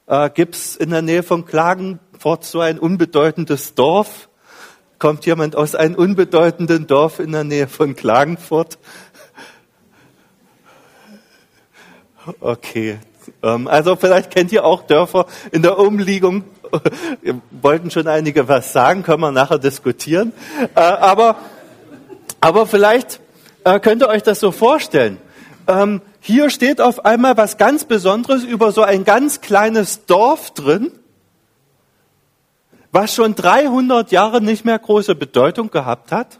Äh, 0.05 0.29
Gibt 0.29 0.55
es 0.55 0.75
in 0.75 0.91
der 0.91 1.01
Nähe 1.01 1.23
von 1.23 1.45
Klagenfurt 1.45 2.43
so 2.43 2.59
ein 2.59 2.77
unbedeutendes 2.77 3.73
Dorf, 3.73 4.26
Kommt 4.99 5.27
jemand 5.27 5.55
aus 5.55 5.75
einem 5.75 5.93
unbedeutenden 5.93 6.87
Dorf 6.87 7.19
in 7.19 7.31
der 7.31 7.43
Nähe 7.43 7.67
von 7.67 7.95
Klagenfurt? 7.95 8.79
Okay. 12.39 12.97
Ähm, 13.43 13.67
also 13.67 13.95
vielleicht 13.95 14.31
kennt 14.31 14.51
ihr 14.51 14.65
auch 14.65 14.81
Dörfer 14.83 15.27
in 15.51 15.61
der 15.61 15.77
Umliegung. 15.77 16.43
Wir 17.21 17.39
wollten 17.51 17.91
schon 17.91 18.07
einige 18.07 18.47
was 18.47 18.73
sagen, 18.73 19.03
können 19.03 19.21
wir 19.21 19.31
nachher 19.31 19.59
diskutieren. 19.59 20.33
Äh, 20.75 20.79
aber, 20.79 21.37
aber 22.41 22.65
vielleicht 22.65 23.19
äh, 23.65 23.79
könnt 23.79 24.01
ihr 24.01 24.09
euch 24.09 24.23
das 24.23 24.39
so 24.39 24.51
vorstellen. 24.51 25.17
Ähm, 25.67 26.01
hier 26.21 26.49
steht 26.49 26.81
auf 26.81 27.05
einmal 27.05 27.37
was 27.37 27.57
ganz 27.57 27.85
Besonderes 27.85 28.43
über 28.43 28.71
so 28.71 28.81
ein 28.81 29.05
ganz 29.05 29.41
kleines 29.41 30.05
Dorf 30.05 30.51
drin 30.51 30.91
was 32.97 33.13
schon 33.13 33.35
300 33.35 34.11
Jahre 34.11 34.41
nicht 34.41 34.65
mehr 34.65 34.79
große 34.79 35.13
Bedeutung 35.13 35.69
gehabt 35.69 36.11
hat. 36.11 36.39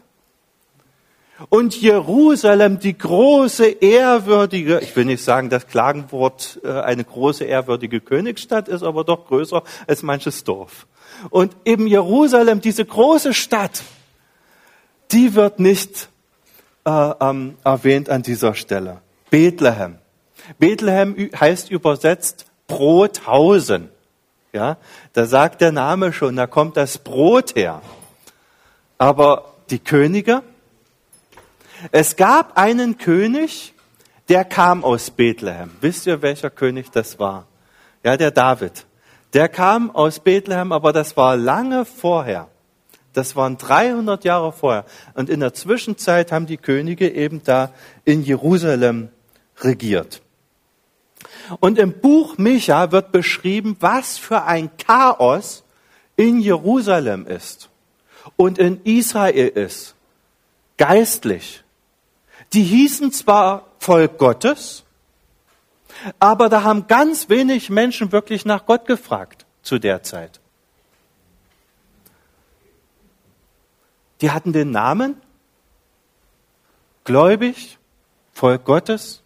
Und 1.50 1.80
Jerusalem, 1.80 2.80
die 2.80 2.98
große, 2.98 3.64
ehrwürdige, 3.64 4.80
ich 4.80 4.96
will 4.96 5.04
nicht 5.04 5.22
sagen, 5.22 5.50
dass 5.50 5.68
Klagenwort 5.68 6.58
äh, 6.64 6.68
eine 6.68 7.04
große, 7.04 7.44
ehrwürdige 7.44 8.00
Königsstadt 8.00 8.66
ist, 8.66 8.82
aber 8.82 9.04
doch 9.04 9.26
größer 9.26 9.62
als 9.86 10.02
manches 10.02 10.42
Dorf. 10.42 10.88
Und 11.30 11.54
eben 11.64 11.86
Jerusalem, 11.86 12.60
diese 12.60 12.84
große 12.84 13.34
Stadt, 13.34 13.84
die 15.12 15.36
wird 15.36 15.60
nicht 15.60 16.08
äh, 16.84 16.90
ähm, 17.20 17.54
erwähnt 17.62 18.10
an 18.10 18.22
dieser 18.22 18.54
Stelle. 18.54 19.00
Bethlehem. 19.30 19.98
Bethlehem 20.58 21.30
heißt 21.38 21.70
übersetzt 21.70 22.46
Brothausen. 22.66 23.90
Ja, 24.58 24.76
da 25.12 25.24
sagt 25.26 25.60
der 25.60 25.70
Name 25.70 26.12
schon, 26.12 26.34
da 26.34 26.48
kommt 26.48 26.76
das 26.76 26.98
Brot 26.98 27.54
her. 27.54 27.80
Aber 28.98 29.54
die 29.70 29.78
Könige? 29.78 30.42
Es 31.92 32.16
gab 32.16 32.58
einen 32.58 32.98
König, 32.98 33.72
der 34.28 34.44
kam 34.44 34.82
aus 34.82 35.12
Bethlehem. 35.12 35.70
Wisst 35.80 36.08
ihr, 36.08 36.22
welcher 36.22 36.50
König 36.50 36.90
das 36.90 37.20
war? 37.20 37.46
Ja, 38.02 38.16
der 38.16 38.32
David. 38.32 38.84
Der 39.32 39.48
kam 39.48 39.94
aus 39.94 40.18
Bethlehem, 40.18 40.72
aber 40.72 40.92
das 40.92 41.16
war 41.16 41.36
lange 41.36 41.84
vorher. 41.84 42.48
Das 43.12 43.36
waren 43.36 43.58
300 43.58 44.24
Jahre 44.24 44.50
vorher. 44.50 44.86
Und 45.14 45.30
in 45.30 45.38
der 45.38 45.54
Zwischenzeit 45.54 46.32
haben 46.32 46.46
die 46.46 46.56
Könige 46.56 47.08
eben 47.08 47.44
da 47.44 47.70
in 48.04 48.24
Jerusalem 48.24 49.10
regiert. 49.60 50.20
Und 51.60 51.78
im 51.78 52.00
Buch 52.00 52.38
Micha 52.38 52.92
wird 52.92 53.12
beschrieben, 53.12 53.76
was 53.80 54.18
für 54.18 54.44
ein 54.44 54.70
Chaos 54.76 55.64
in 56.16 56.40
Jerusalem 56.40 57.26
ist 57.26 57.70
und 58.36 58.58
in 58.58 58.82
Israel 58.84 59.48
ist, 59.48 59.94
geistlich. 60.76 61.62
Die 62.52 62.62
hießen 62.62 63.12
zwar 63.12 63.66
Volk 63.78 64.18
Gottes, 64.18 64.84
aber 66.18 66.48
da 66.48 66.62
haben 66.62 66.86
ganz 66.86 67.28
wenig 67.28 67.70
Menschen 67.70 68.12
wirklich 68.12 68.44
nach 68.44 68.66
Gott 68.66 68.86
gefragt 68.86 69.46
zu 69.62 69.78
der 69.78 70.02
Zeit. 70.02 70.40
Die 74.20 74.30
hatten 74.30 74.52
den 74.52 74.70
Namen 74.70 75.20
gläubig, 77.04 77.78
Volk 78.32 78.64
Gottes, 78.64 79.22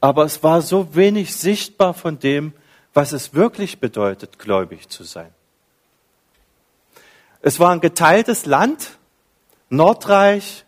aber 0.00 0.24
es 0.24 0.42
war 0.42 0.62
so 0.62 0.94
wenig 0.94 1.34
sichtbar 1.34 1.94
von 1.94 2.18
dem, 2.18 2.52
was 2.94 3.12
es 3.12 3.34
wirklich 3.34 3.78
bedeutet, 3.78 4.38
gläubig 4.38 4.88
zu 4.88 5.04
sein. 5.04 5.32
Es 7.42 7.60
war 7.60 7.70
ein 7.70 7.80
geteiltes 7.80 8.46
Land, 8.46 8.98
Nordreich, 9.68 10.64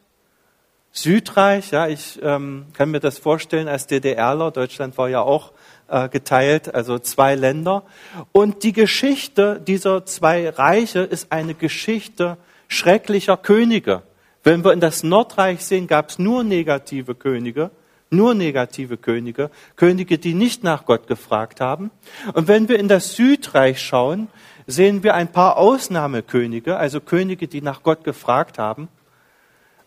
Südreich. 0.93 1.71
Ja, 1.71 1.89
ich 1.89 2.21
ähm, 2.23 2.67
kann 2.75 2.91
mir 2.91 3.01
das 3.01 3.19
vorstellen 3.19 3.69
als 3.69 3.87
DDRler. 3.87 4.51
Deutschland 4.51 4.97
war 4.97 5.09
ja 5.09 5.23
auch 5.23 5.53
äh, 5.89 6.09
geteilt, 6.09 6.75
also 6.75 6.99
zwei 6.99 7.35
Länder. 7.35 7.83
Und 8.31 8.63
die 8.63 8.73
Geschichte 8.73 9.61
dieser 9.61 10.07
zwei 10.07 10.49
Reiche 10.49 11.01
ist 11.01 11.33
eine 11.33 11.55
Geschichte 11.55 12.37
schrecklicher 12.69 13.37
Könige. 13.37 14.03
Wenn 14.45 14.65
wir 14.65 14.73
in 14.73 14.81
das 14.81 15.03
Nordreich 15.03 15.65
sehen, 15.65 15.87
gab 15.87 16.11
es 16.11 16.19
nur 16.19 16.45
negative 16.45 17.15
Könige 17.15 17.71
nur 18.13 18.35
negative 18.35 18.97
Könige, 18.97 19.51
Könige, 19.77 20.19
die 20.19 20.35
nicht 20.35 20.63
nach 20.63 20.85
Gott 20.85 21.07
gefragt 21.07 21.61
haben. 21.61 21.91
Und 22.35 22.49
wenn 22.49 22.69
wir 22.69 22.79
in 22.79 22.89
das 22.89 23.15
Südreich 23.15 23.81
schauen, 23.81 24.29
sehen 24.67 25.03
wir 25.03 25.15
ein 25.15 25.33
paar 25.33 25.57
Ausnahmekönige, 25.57 26.77
also 26.77 27.01
Könige, 27.01 27.49
die 27.49 27.63
nach 27.63 27.83
Gott 27.83 28.05
gefragt 28.05 28.59
haben. 28.59 28.89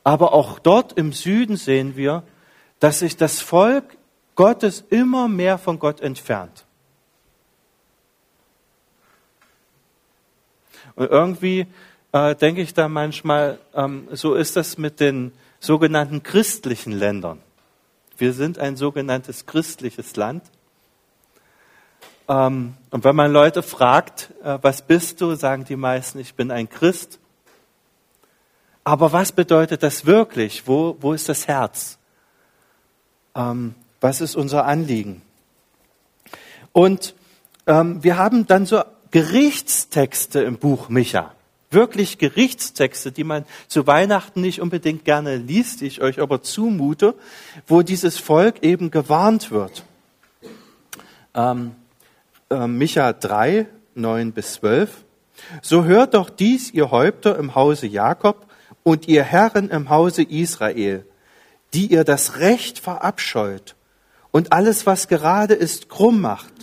Aber 0.04 0.34
auch 0.34 0.60
dort 0.60 0.94
im 0.94 1.14
Süden 1.14 1.56
sehen 1.56 1.96
wir, 1.96 2.24
dass 2.80 3.00
sich 3.00 3.18
das 3.18 3.42
Volk 3.42 3.98
Gottes 4.36 4.84
immer 4.90 5.28
mehr 5.28 5.58
von 5.58 5.80
Gott 5.80 6.02
entfernt. 6.02 6.66
Und 10.96 11.10
irgendwie 11.10 11.68
äh, 12.12 12.36
denke 12.36 12.62
ich 12.62 12.74
da 12.74 12.88
manchmal, 12.88 13.60
ähm, 13.74 14.08
so 14.12 14.36
ist 14.36 14.56
das 14.56 14.78
mit 14.78 15.00
den 15.00 15.34
sogenannten 15.60 16.24
christlichen 16.24 16.94
Ländern. 16.94 17.42
Wir 18.18 18.34
sind 18.34 18.60
ein 18.60 18.78
sogenanntes 18.78 19.46
christliches 19.46 20.16
Land. 20.16 20.44
Ähm, 22.28 22.76
und 22.92 23.04
wenn 23.04 23.16
man 23.16 23.32
Leute 23.32 23.64
fragt, 23.64 24.32
äh, 24.44 24.58
was 24.62 24.82
bist 24.82 25.22
du, 25.22 25.36
sagen 25.36 25.66
die 25.66 25.76
meisten, 25.76 26.20
ich 26.20 26.36
bin 26.36 26.52
ein 26.52 26.70
Christ. 26.70 27.20
Aber 28.84 29.12
was 29.12 29.32
bedeutet 29.32 29.84
das 29.84 30.06
wirklich? 30.06 30.68
Wo, 30.68 30.98
wo 31.00 31.14
ist 31.14 31.28
das 31.30 31.48
Herz? 31.48 31.98
Ähm, 33.36 33.76
was 34.02 34.22
ist 34.22 34.36
unser 34.36 34.66
Anliegen? 34.66 35.22
Und 36.72 37.16
ähm, 37.68 38.04
wir 38.04 38.18
haben 38.18 38.48
dann 38.48 38.66
so 38.66 38.84
Gerichtstexte 39.12 40.42
im 40.42 40.58
Buch 40.58 40.90
Micha. 40.90 41.34
Wirklich 41.72 42.18
Gerichtstexte, 42.18 43.12
die 43.12 43.24
man 43.24 43.46
zu 43.68 43.88
Weihnachten 43.88 44.42
nicht 44.42 44.62
unbedingt 44.62 45.04
gerne 45.04 45.38
liest, 45.38 45.82
die 45.82 45.88
ich 45.88 46.02
euch 46.02 46.20
aber 46.20 46.42
zumute, 46.42 47.16
wo 47.68 47.82
dieses 47.82 48.18
Volk 48.18 48.64
eben 48.64 48.92
gewarnt 48.92 49.52
wird. 49.52 49.84
Ähm, 51.34 51.76
äh, 52.50 52.68
Micha 52.68 53.14
3, 53.14 53.68
9 53.96 54.32
bis 54.32 54.54
12. 54.54 55.04
So 55.62 55.84
hört 55.84 56.14
doch 56.14 56.30
dies, 56.30 56.72
ihr 56.72 56.92
Häupter 56.92 57.38
im 57.38 57.56
Hause 57.56 57.88
Jakob 57.88 58.46
und 58.84 59.08
ihr 59.08 59.24
Herren 59.24 59.70
im 59.70 59.90
Hause 59.90 60.24
Israel, 60.24 61.06
die 61.74 61.88
ihr 61.88 62.04
das 62.04 62.40
Recht 62.40 62.80
verabscheut 62.80 63.76
und 64.32 64.52
alles, 64.52 64.86
was 64.86 65.08
gerade 65.08 65.54
ist, 65.54 65.90
krumm 65.90 66.22
macht, 66.22 66.54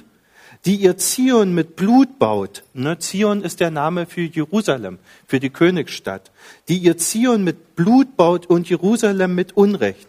die 0.64 0.76
ihr 0.76 0.96
Zion 0.96 1.54
mit 1.54 1.74
Blut 1.76 2.18
baut. 2.18 2.62
Ne, 2.72 2.98
Zion 2.98 3.42
ist 3.42 3.60
der 3.60 3.70
Name 3.70 4.06
für 4.06 4.22
Jerusalem, 4.22 4.98
für 5.26 5.40
die 5.40 5.50
Königsstadt. 5.50 6.30
Die 6.68 6.78
ihr 6.78 6.96
Zion 6.98 7.42
mit 7.42 7.74
Blut 7.74 8.16
baut 8.16 8.46
und 8.46 8.68
Jerusalem 8.68 9.34
mit 9.34 9.56
Unrecht. 9.56 10.08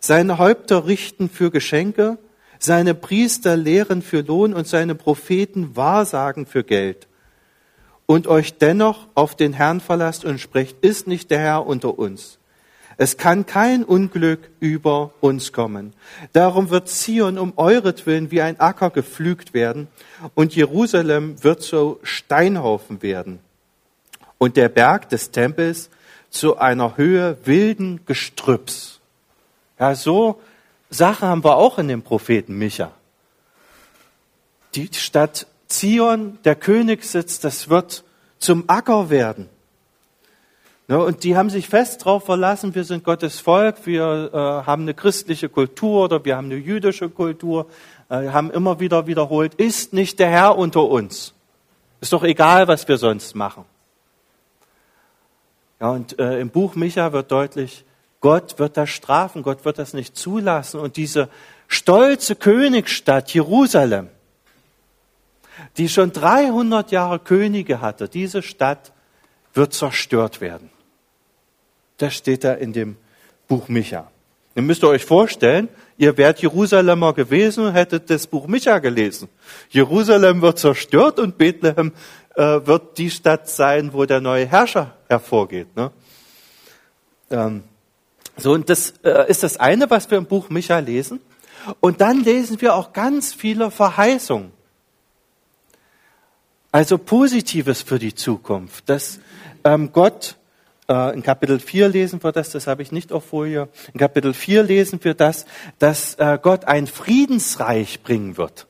Seine 0.00 0.38
Häupter 0.38 0.86
richten 0.86 1.28
für 1.28 1.50
Geschenke, 1.50 2.18
seine 2.58 2.94
Priester 2.94 3.56
lehren 3.56 4.02
für 4.02 4.22
Lohn 4.22 4.54
und 4.54 4.66
seine 4.66 4.94
Propheten 4.94 5.76
wahrsagen 5.76 6.46
für 6.46 6.64
Geld. 6.64 7.06
Und 8.06 8.26
euch 8.26 8.58
dennoch 8.58 9.08
auf 9.14 9.36
den 9.36 9.52
Herrn 9.52 9.80
verlasst 9.80 10.24
und 10.24 10.40
sprecht, 10.40 10.78
ist 10.80 11.06
nicht 11.06 11.30
der 11.30 11.40
Herr 11.40 11.66
unter 11.66 11.98
uns. 11.98 12.38
Es 12.98 13.18
kann 13.18 13.44
kein 13.44 13.84
Unglück 13.84 14.50
über 14.58 15.12
uns 15.20 15.52
kommen. 15.52 15.92
Darum 16.32 16.70
wird 16.70 16.88
Zion 16.88 17.38
um 17.38 17.52
euretwillen 17.56 18.30
wie 18.30 18.40
ein 18.40 18.58
Acker 18.58 18.90
gepflügt 18.90 19.52
werden 19.52 19.88
und 20.34 20.56
Jerusalem 20.56 21.42
wird 21.44 21.62
so 21.62 22.00
Steinhaufen 22.02 23.02
werden 23.02 23.40
und 24.38 24.56
der 24.56 24.70
Berg 24.70 25.10
des 25.10 25.30
Tempels 25.30 25.90
zu 26.30 26.58
einer 26.58 26.96
Höhe 26.96 27.36
wilden 27.44 28.00
Gestrüpps. 28.06 29.00
Ja, 29.78 29.94
so 29.94 30.40
Sache 30.88 31.26
haben 31.26 31.44
wir 31.44 31.56
auch 31.56 31.78
in 31.78 31.88
dem 31.88 32.02
Propheten 32.02 32.56
Micha. 32.56 32.92
Die 34.74 34.88
Stadt 34.92 35.46
Zion, 35.68 36.38
der 36.44 36.54
Königssitz, 36.54 37.40
das 37.40 37.68
wird 37.68 38.04
zum 38.38 38.64
Acker 38.68 39.10
werden. 39.10 39.48
Und 40.88 41.24
die 41.24 41.36
haben 41.36 41.50
sich 41.50 41.68
fest 41.68 42.02
darauf 42.02 42.24
verlassen, 42.24 42.76
wir 42.76 42.84
sind 42.84 43.02
Gottes 43.02 43.40
Volk, 43.40 43.86
wir 43.86 44.30
äh, 44.32 44.36
haben 44.66 44.82
eine 44.82 44.94
christliche 44.94 45.48
Kultur 45.48 46.04
oder 46.04 46.24
wir 46.24 46.36
haben 46.36 46.46
eine 46.46 46.56
jüdische 46.56 47.08
Kultur, 47.08 47.66
äh, 48.08 48.28
haben 48.28 48.52
immer 48.52 48.78
wieder 48.78 49.08
wiederholt, 49.08 49.54
ist 49.54 49.92
nicht 49.92 50.20
der 50.20 50.28
Herr 50.28 50.56
unter 50.56 50.84
uns. 50.84 51.34
Ist 52.00 52.12
doch 52.12 52.22
egal, 52.22 52.68
was 52.68 52.86
wir 52.86 52.98
sonst 52.98 53.34
machen. 53.34 53.64
Ja, 55.80 55.90
und 55.90 56.20
äh, 56.20 56.38
im 56.38 56.50
Buch 56.50 56.76
Micha 56.76 57.12
wird 57.12 57.32
deutlich, 57.32 57.84
Gott 58.20 58.60
wird 58.60 58.76
das 58.76 58.90
strafen, 58.90 59.42
Gott 59.42 59.64
wird 59.64 59.80
das 59.80 59.92
nicht 59.92 60.16
zulassen. 60.16 60.78
Und 60.78 60.96
diese 60.96 61.28
stolze 61.66 62.36
Königsstadt 62.36 63.34
Jerusalem, 63.34 64.08
die 65.78 65.88
schon 65.88 66.12
300 66.12 66.92
Jahre 66.92 67.18
Könige 67.18 67.80
hatte, 67.80 68.08
diese 68.08 68.42
Stadt 68.42 68.92
wird 69.52 69.74
zerstört 69.74 70.40
werden. 70.40 70.70
Das 71.98 72.14
steht 72.14 72.44
da 72.44 72.52
in 72.54 72.72
dem 72.72 72.96
Buch 73.48 73.68
Micha. 73.68 74.10
Ihr 74.54 74.62
müsst 74.62 74.84
euch 74.84 75.04
vorstellen, 75.04 75.68
ihr 75.98 76.16
wärt 76.16 76.40
Jerusalemer 76.40 77.12
gewesen 77.12 77.66
und 77.66 77.72
hättet 77.74 78.08
das 78.08 78.26
Buch 78.26 78.46
Micha 78.46 78.78
gelesen. 78.78 79.28
Jerusalem 79.68 80.40
wird 80.40 80.58
zerstört 80.58 81.18
und 81.18 81.36
Bethlehem 81.36 81.92
äh, 82.34 82.42
wird 82.64 82.96
die 82.98 83.10
Stadt 83.10 83.48
sein, 83.48 83.92
wo 83.92 84.04
der 84.06 84.20
neue 84.20 84.46
Herrscher 84.46 84.96
hervorgeht. 85.08 85.76
Ne? 85.76 85.90
Ähm, 87.30 87.64
so, 88.36 88.52
und 88.52 88.68
das 88.68 88.94
äh, 89.02 89.30
ist 89.30 89.42
das 89.42 89.58
eine, 89.58 89.90
was 89.90 90.10
wir 90.10 90.18
im 90.18 90.26
Buch 90.26 90.48
Micha 90.50 90.78
lesen. 90.78 91.20
Und 91.80 92.00
dann 92.00 92.22
lesen 92.22 92.60
wir 92.60 92.74
auch 92.74 92.92
ganz 92.92 93.34
viele 93.34 93.70
Verheißungen. 93.70 94.52
Also 96.72 96.98
Positives 96.98 97.82
für 97.82 97.98
die 97.98 98.14
Zukunft, 98.14 98.88
dass 98.88 99.18
ähm, 99.64 99.92
Gott 99.92 100.36
in 100.88 101.22
Kapitel 101.22 101.58
4 101.58 101.88
lesen 101.88 102.22
wir 102.22 102.30
das, 102.32 102.50
das 102.50 102.66
habe 102.66 102.82
ich 102.82 102.92
nicht 102.92 103.12
auf 103.12 103.24
Folie. 103.24 103.68
In 103.92 103.98
Kapitel 103.98 104.32
4 104.32 104.62
lesen 104.62 105.00
wir 105.02 105.14
das, 105.14 105.44
dass 105.78 106.14
äh, 106.14 106.38
Gott 106.40 106.66
ein 106.66 106.86
Friedensreich 106.86 108.02
bringen 108.02 108.36
wird. 108.36 108.68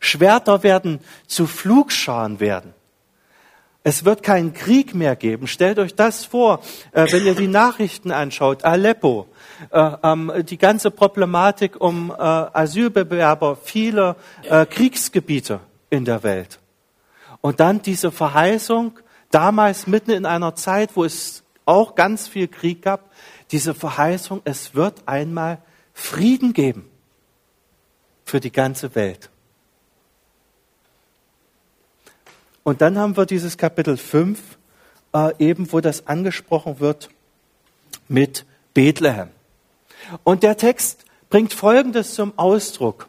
Schwerter 0.00 0.62
werden 0.62 1.00
zu 1.26 1.46
Flugscharen 1.46 2.40
werden. 2.40 2.72
Es 3.84 4.04
wird 4.04 4.22
keinen 4.22 4.54
Krieg 4.54 4.94
mehr 4.94 5.16
geben. 5.16 5.46
Stellt 5.46 5.78
euch 5.78 5.94
das 5.94 6.24
vor, 6.24 6.60
äh, 6.92 7.06
wenn 7.10 7.26
ihr 7.26 7.34
die 7.34 7.46
Nachrichten 7.46 8.10
anschaut. 8.10 8.64
Aleppo, 8.64 9.28
ähm, 9.72 10.32
die 10.48 10.58
ganze 10.58 10.90
Problematik 10.90 11.80
um 11.80 12.10
Asylbewerber, 12.10 13.56
viele 13.62 14.16
Kriegsgebiete 14.70 15.60
in 15.90 16.04
der 16.04 16.22
Welt. 16.22 16.58
Und 17.40 17.60
dann 17.60 17.82
diese 17.82 18.10
Verheißung, 18.10 18.98
damals 19.30 19.86
mitten 19.86 20.10
in 20.10 20.26
einer 20.26 20.54
Zeit, 20.54 20.96
wo 20.96 21.04
es 21.04 21.42
auch 21.64 21.94
ganz 21.94 22.28
viel 22.28 22.48
Krieg 22.48 22.82
gab, 22.82 23.10
diese 23.50 23.74
Verheißung, 23.74 24.40
es 24.44 24.74
wird 24.74 25.02
einmal 25.06 25.58
Frieden 25.92 26.52
geben 26.52 26.88
für 28.24 28.40
die 28.40 28.52
ganze 28.52 28.94
Welt. 28.94 29.30
Und 32.62 32.82
dann 32.82 32.98
haben 32.98 33.16
wir 33.16 33.24
dieses 33.24 33.56
Kapitel 33.56 33.96
5, 33.96 34.40
äh, 35.14 35.32
eben 35.38 35.72
wo 35.72 35.80
das 35.80 36.06
angesprochen 36.06 36.80
wird 36.80 37.08
mit 38.08 38.44
Bethlehem. 38.74 39.30
Und 40.24 40.42
der 40.42 40.56
Text 40.56 41.04
bringt 41.30 41.52
Folgendes 41.52 42.14
zum 42.14 42.38
Ausdruck. 42.38 43.08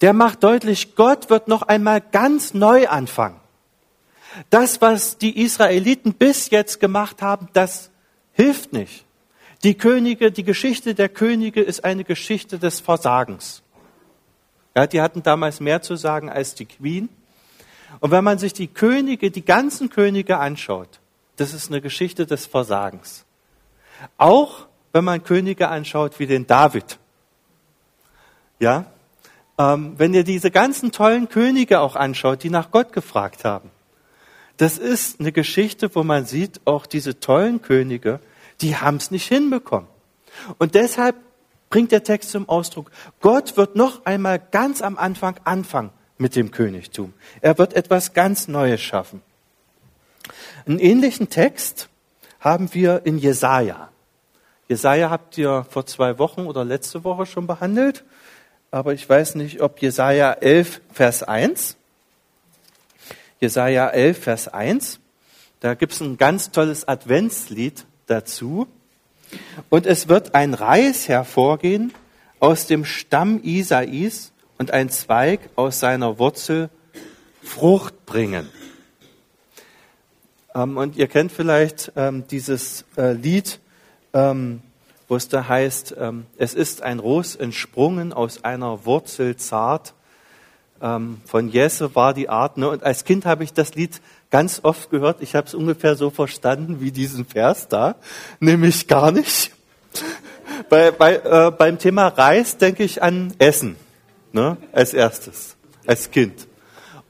Der 0.00 0.12
macht 0.12 0.42
deutlich, 0.44 0.96
Gott 0.96 1.30
wird 1.30 1.48
noch 1.48 1.62
einmal 1.62 2.00
ganz 2.00 2.54
neu 2.54 2.88
anfangen. 2.88 3.40
Das, 4.50 4.80
was 4.80 5.18
die 5.18 5.40
Israeliten 5.42 6.14
bis 6.14 6.50
jetzt 6.50 6.80
gemacht 6.80 7.22
haben, 7.22 7.48
das 7.52 7.90
hilft 8.32 8.72
nicht. 8.72 9.04
Die 9.62 9.74
Könige, 9.74 10.30
die 10.30 10.44
Geschichte 10.44 10.94
der 10.94 11.08
Könige 11.08 11.62
ist 11.62 11.84
eine 11.84 12.04
Geschichte 12.04 12.58
des 12.58 12.80
Versagens. 12.80 13.62
Ja, 14.76 14.86
die 14.86 15.00
hatten 15.00 15.22
damals 15.22 15.60
mehr 15.60 15.82
zu 15.82 15.96
sagen 15.96 16.28
als 16.28 16.54
die 16.54 16.66
Queen. 16.66 17.08
Und 18.00 18.10
wenn 18.10 18.24
man 18.24 18.38
sich 18.38 18.52
die 18.52 18.66
Könige, 18.66 19.30
die 19.30 19.44
ganzen 19.44 19.88
Könige 19.88 20.38
anschaut, 20.38 21.00
das 21.36 21.54
ist 21.54 21.70
eine 21.70 21.80
Geschichte 21.80 22.26
des 22.26 22.46
Versagens. 22.46 23.24
Auch 24.18 24.66
wenn 24.92 25.04
man 25.04 25.22
Könige 25.22 25.68
anschaut 25.68 26.18
wie 26.18 26.26
den 26.26 26.46
David. 26.46 26.98
Ja, 28.58 28.86
ähm, 29.58 29.94
wenn 29.96 30.14
ihr 30.14 30.24
diese 30.24 30.50
ganzen 30.50 30.92
tollen 30.92 31.28
Könige 31.28 31.80
auch 31.80 31.96
anschaut, 31.96 32.42
die 32.42 32.50
nach 32.50 32.70
Gott 32.70 32.92
gefragt 32.92 33.44
haben, 33.44 33.70
das 34.56 34.78
ist 34.78 35.20
eine 35.20 35.32
Geschichte, 35.32 35.94
wo 35.94 36.02
man 36.04 36.26
sieht, 36.26 36.60
auch 36.64 36.86
diese 36.86 37.18
tollen 37.18 37.62
Könige, 37.62 38.20
die 38.60 38.76
haben 38.76 38.96
es 38.96 39.10
nicht 39.10 39.26
hinbekommen. 39.26 39.88
Und 40.58 40.74
deshalb 40.74 41.16
bringt 41.70 41.92
der 41.92 42.04
Text 42.04 42.30
zum 42.30 42.48
Ausdruck, 42.48 42.90
Gott 43.20 43.56
wird 43.56 43.76
noch 43.76 44.04
einmal 44.04 44.38
ganz 44.38 44.82
am 44.82 44.96
Anfang 44.96 45.36
anfangen 45.44 45.90
mit 46.18 46.36
dem 46.36 46.50
Königtum. 46.50 47.12
Er 47.40 47.58
wird 47.58 47.74
etwas 47.74 48.12
ganz 48.12 48.48
Neues 48.48 48.80
schaffen. 48.80 49.22
Einen 50.66 50.78
ähnlichen 50.78 51.28
Text 51.28 51.88
haben 52.40 52.72
wir 52.74 53.02
in 53.04 53.18
Jesaja. 53.18 53.90
Jesaja 54.68 55.10
habt 55.10 55.36
ihr 55.36 55.66
vor 55.68 55.84
zwei 55.86 56.18
Wochen 56.18 56.42
oder 56.42 56.64
letzte 56.64 57.04
Woche 57.04 57.26
schon 57.26 57.46
behandelt, 57.46 58.04
aber 58.70 58.94
ich 58.94 59.08
weiß 59.08 59.34
nicht, 59.34 59.60
ob 59.60 59.80
Jesaja 59.82 60.32
11, 60.32 60.80
Vers 60.92 61.22
1. 61.22 61.76
Jesaja 63.40 63.88
11, 63.88 64.18
Vers 64.18 64.48
1. 64.48 65.00
Da 65.60 65.74
gibt 65.74 65.92
es 65.92 66.00
ein 66.00 66.16
ganz 66.16 66.50
tolles 66.50 66.86
Adventslied 66.86 67.84
dazu. 68.06 68.66
Und 69.70 69.86
es 69.86 70.08
wird 70.08 70.34
ein 70.34 70.54
Reis 70.54 71.08
hervorgehen 71.08 71.92
aus 72.38 72.66
dem 72.66 72.84
Stamm 72.84 73.40
Isais 73.42 74.32
und 74.58 74.70
ein 74.70 74.90
Zweig 74.90 75.40
aus 75.56 75.80
seiner 75.80 76.18
Wurzel 76.18 76.70
Frucht 77.42 78.06
bringen. 78.06 78.48
Ähm, 80.54 80.76
und 80.76 80.96
ihr 80.96 81.08
kennt 81.08 81.32
vielleicht 81.32 81.92
ähm, 81.96 82.26
dieses 82.28 82.84
äh, 82.96 83.12
Lied, 83.12 83.60
ähm, 84.12 84.62
wo 85.08 85.16
es 85.16 85.28
da 85.28 85.46
heißt, 85.46 85.94
es 86.38 86.54
ist 86.54 86.80
ein 86.80 86.98
Ros 86.98 87.36
entsprungen 87.36 88.14
aus 88.14 88.42
einer 88.42 88.86
Wurzel 88.86 89.36
zart. 89.36 89.92
Ähm, 90.84 91.22
von 91.24 91.48
Jesse 91.48 91.94
war 91.94 92.12
die 92.12 92.28
Art. 92.28 92.58
Ne? 92.58 92.68
Und 92.68 92.82
als 92.82 93.04
Kind 93.04 93.24
habe 93.24 93.42
ich 93.42 93.54
das 93.54 93.74
Lied 93.74 94.02
ganz 94.30 94.60
oft 94.62 94.90
gehört. 94.90 95.22
Ich 95.22 95.34
habe 95.34 95.46
es 95.46 95.54
ungefähr 95.54 95.96
so 95.96 96.10
verstanden 96.10 96.78
wie 96.80 96.92
diesen 96.92 97.24
Vers 97.24 97.68
da, 97.68 97.94
nämlich 98.38 98.86
gar 98.86 99.10
nicht. 99.10 99.52
bei, 100.68 100.90
bei, 100.90 101.16
äh, 101.16 101.50
beim 101.50 101.78
Thema 101.78 102.08
Reis 102.08 102.58
denke 102.58 102.84
ich 102.84 103.02
an 103.02 103.32
Essen 103.38 103.76
ne? 104.32 104.58
als 104.72 104.92
erstes, 104.92 105.56
als 105.86 106.10
Kind. 106.10 106.46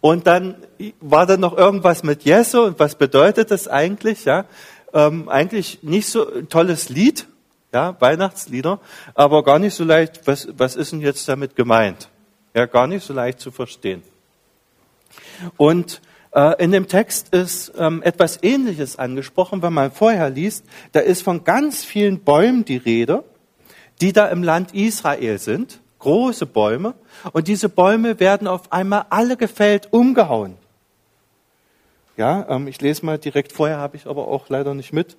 Und 0.01 0.29
dann 0.29 0.55
war 1.01 1.27
da 1.27 1.37
noch 1.37 1.57
irgendwas 1.57 2.05
mit 2.05 2.23
Jesse 2.23 2.63
und 2.63 2.79
was 2.79 2.95
bedeutet 2.95 3.51
das 3.51 3.67
eigentlich? 3.67 4.25
Ja, 4.25 4.45
ähm, 4.93 5.29
eigentlich 5.29 5.83
nicht 5.83 6.09
so 6.09 6.33
ein 6.33 6.49
tolles 6.49 6.91
Lied, 6.91 7.27
ja, 7.73 7.97
Weihnachtslieder, 7.99 8.79
aber 9.15 9.43
gar 9.43 9.59
nicht 9.59 9.75
so 9.75 9.83
leicht. 9.83 10.21
Was, 10.27 10.47
was 10.57 10.77
ist 10.77 10.93
denn 10.93 11.01
jetzt 11.01 11.29
damit 11.29 11.57
gemeint? 11.57 12.09
Ja, 12.55 12.67
gar 12.67 12.87
nicht 12.87 13.05
so 13.05 13.13
leicht 13.13 13.41
zu 13.41 13.51
verstehen. 13.51 14.03
Und 15.57 16.01
äh, 16.33 16.63
in 16.63 16.73
dem 16.73 16.89
Text 16.89 17.35
ist 17.35 17.73
ähm, 17.77 18.03
etwas 18.03 18.43
Ähnliches 18.43 18.99
angesprochen, 18.99 19.63
wenn 19.63 19.73
man 19.73 19.91
vorher 19.91 20.31
liest. 20.31 20.65
Da 20.93 21.01
ist 21.01 21.23
von 21.23 21.45
ganz 21.45 21.85
vielen 21.85 22.21
Bäumen 22.21 22.65
die 22.65 22.77
Rede, 22.77 23.25
die 24.01 24.13
da 24.13 24.29
im 24.29 24.43
Land 24.43 24.75
Israel 24.75 25.39
sind 25.39 25.81
große 26.05 26.45
Bäume 26.45 26.95
und 27.33 27.49
diese 27.49 27.71
Bäume 27.71 28.21
werden 28.21 28.47
auf 28.47 28.71
einmal 28.71 29.07
alle 29.09 29.39
gefällt, 29.39 29.91
umgehauen. 29.91 30.57
Ja, 32.17 32.47
ähm, 32.49 32.69
ich 32.69 32.81
lese 32.81 33.05
mal 33.05 33.19
direkt 33.19 33.53
vorher, 33.53 33.79
habe 33.79 33.97
ich 33.97 34.07
aber 34.07 34.29
auch 34.29 34.49
leider 34.51 34.75
nicht 34.75 34.93
mit. 34.93 35.17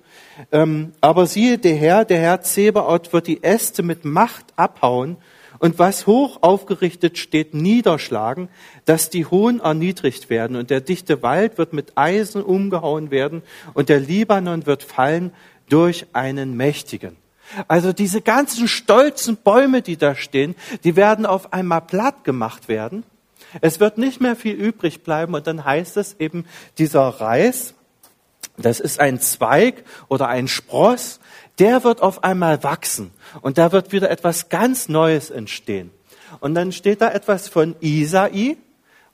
Ähm, 0.52 0.92
aber 1.00 1.26
siehe, 1.26 1.58
der 1.58 1.74
Herr, 1.74 2.04
der 2.04 2.18
Herr 2.18 2.40
Zebaoth 2.40 3.12
wird 3.12 3.26
die 3.26 3.42
Äste 3.42 3.82
mit 3.82 4.04
Macht 4.04 4.46
abhauen 4.54 5.16
und 5.58 5.78
was 5.78 6.06
hoch 6.06 6.38
aufgerichtet 6.42 7.18
steht, 7.18 7.54
niederschlagen, 7.54 8.48
dass 8.84 9.10
die 9.10 9.26
Hohen 9.26 9.60
erniedrigt 9.60 10.30
werden 10.30 10.56
und 10.56 10.70
der 10.70 10.80
dichte 10.80 11.22
Wald 11.22 11.58
wird 11.58 11.72
mit 11.72 11.92
Eisen 11.96 12.42
umgehauen 12.42 13.10
werden 13.10 13.42
und 13.74 13.88
der 13.88 14.00
Libanon 14.00 14.66
wird 14.66 14.82
fallen 14.82 15.32
durch 15.68 16.06
einen 16.12 16.56
Mächtigen. 16.56 17.16
Also 17.68 17.92
diese 17.92 18.20
ganzen 18.20 18.68
stolzen 18.68 19.36
Bäume, 19.36 19.82
die 19.82 19.96
da 19.96 20.14
stehen, 20.14 20.56
die 20.84 20.96
werden 20.96 21.26
auf 21.26 21.52
einmal 21.52 21.82
platt 21.82 22.24
gemacht 22.24 22.68
werden. 22.68 23.04
Es 23.60 23.80
wird 23.80 23.98
nicht 23.98 24.20
mehr 24.20 24.36
viel 24.36 24.54
übrig 24.54 25.02
bleiben 25.02 25.34
und 25.34 25.46
dann 25.46 25.64
heißt 25.64 25.96
es 25.96 26.16
eben, 26.18 26.44
dieser 26.78 27.06
Reis, 27.06 27.74
das 28.56 28.80
ist 28.80 29.00
ein 29.00 29.20
Zweig 29.20 29.84
oder 30.08 30.28
ein 30.28 30.48
Spross, 30.48 31.20
der 31.58 31.84
wird 31.84 32.02
auf 32.02 32.24
einmal 32.24 32.62
wachsen 32.62 33.12
und 33.40 33.58
da 33.58 33.72
wird 33.72 33.92
wieder 33.92 34.10
etwas 34.10 34.48
ganz 34.48 34.88
Neues 34.88 35.30
entstehen. 35.30 35.90
Und 36.40 36.54
dann 36.54 36.72
steht 36.72 37.00
da 37.00 37.10
etwas 37.10 37.48
von 37.48 37.76
Isai 37.80 38.56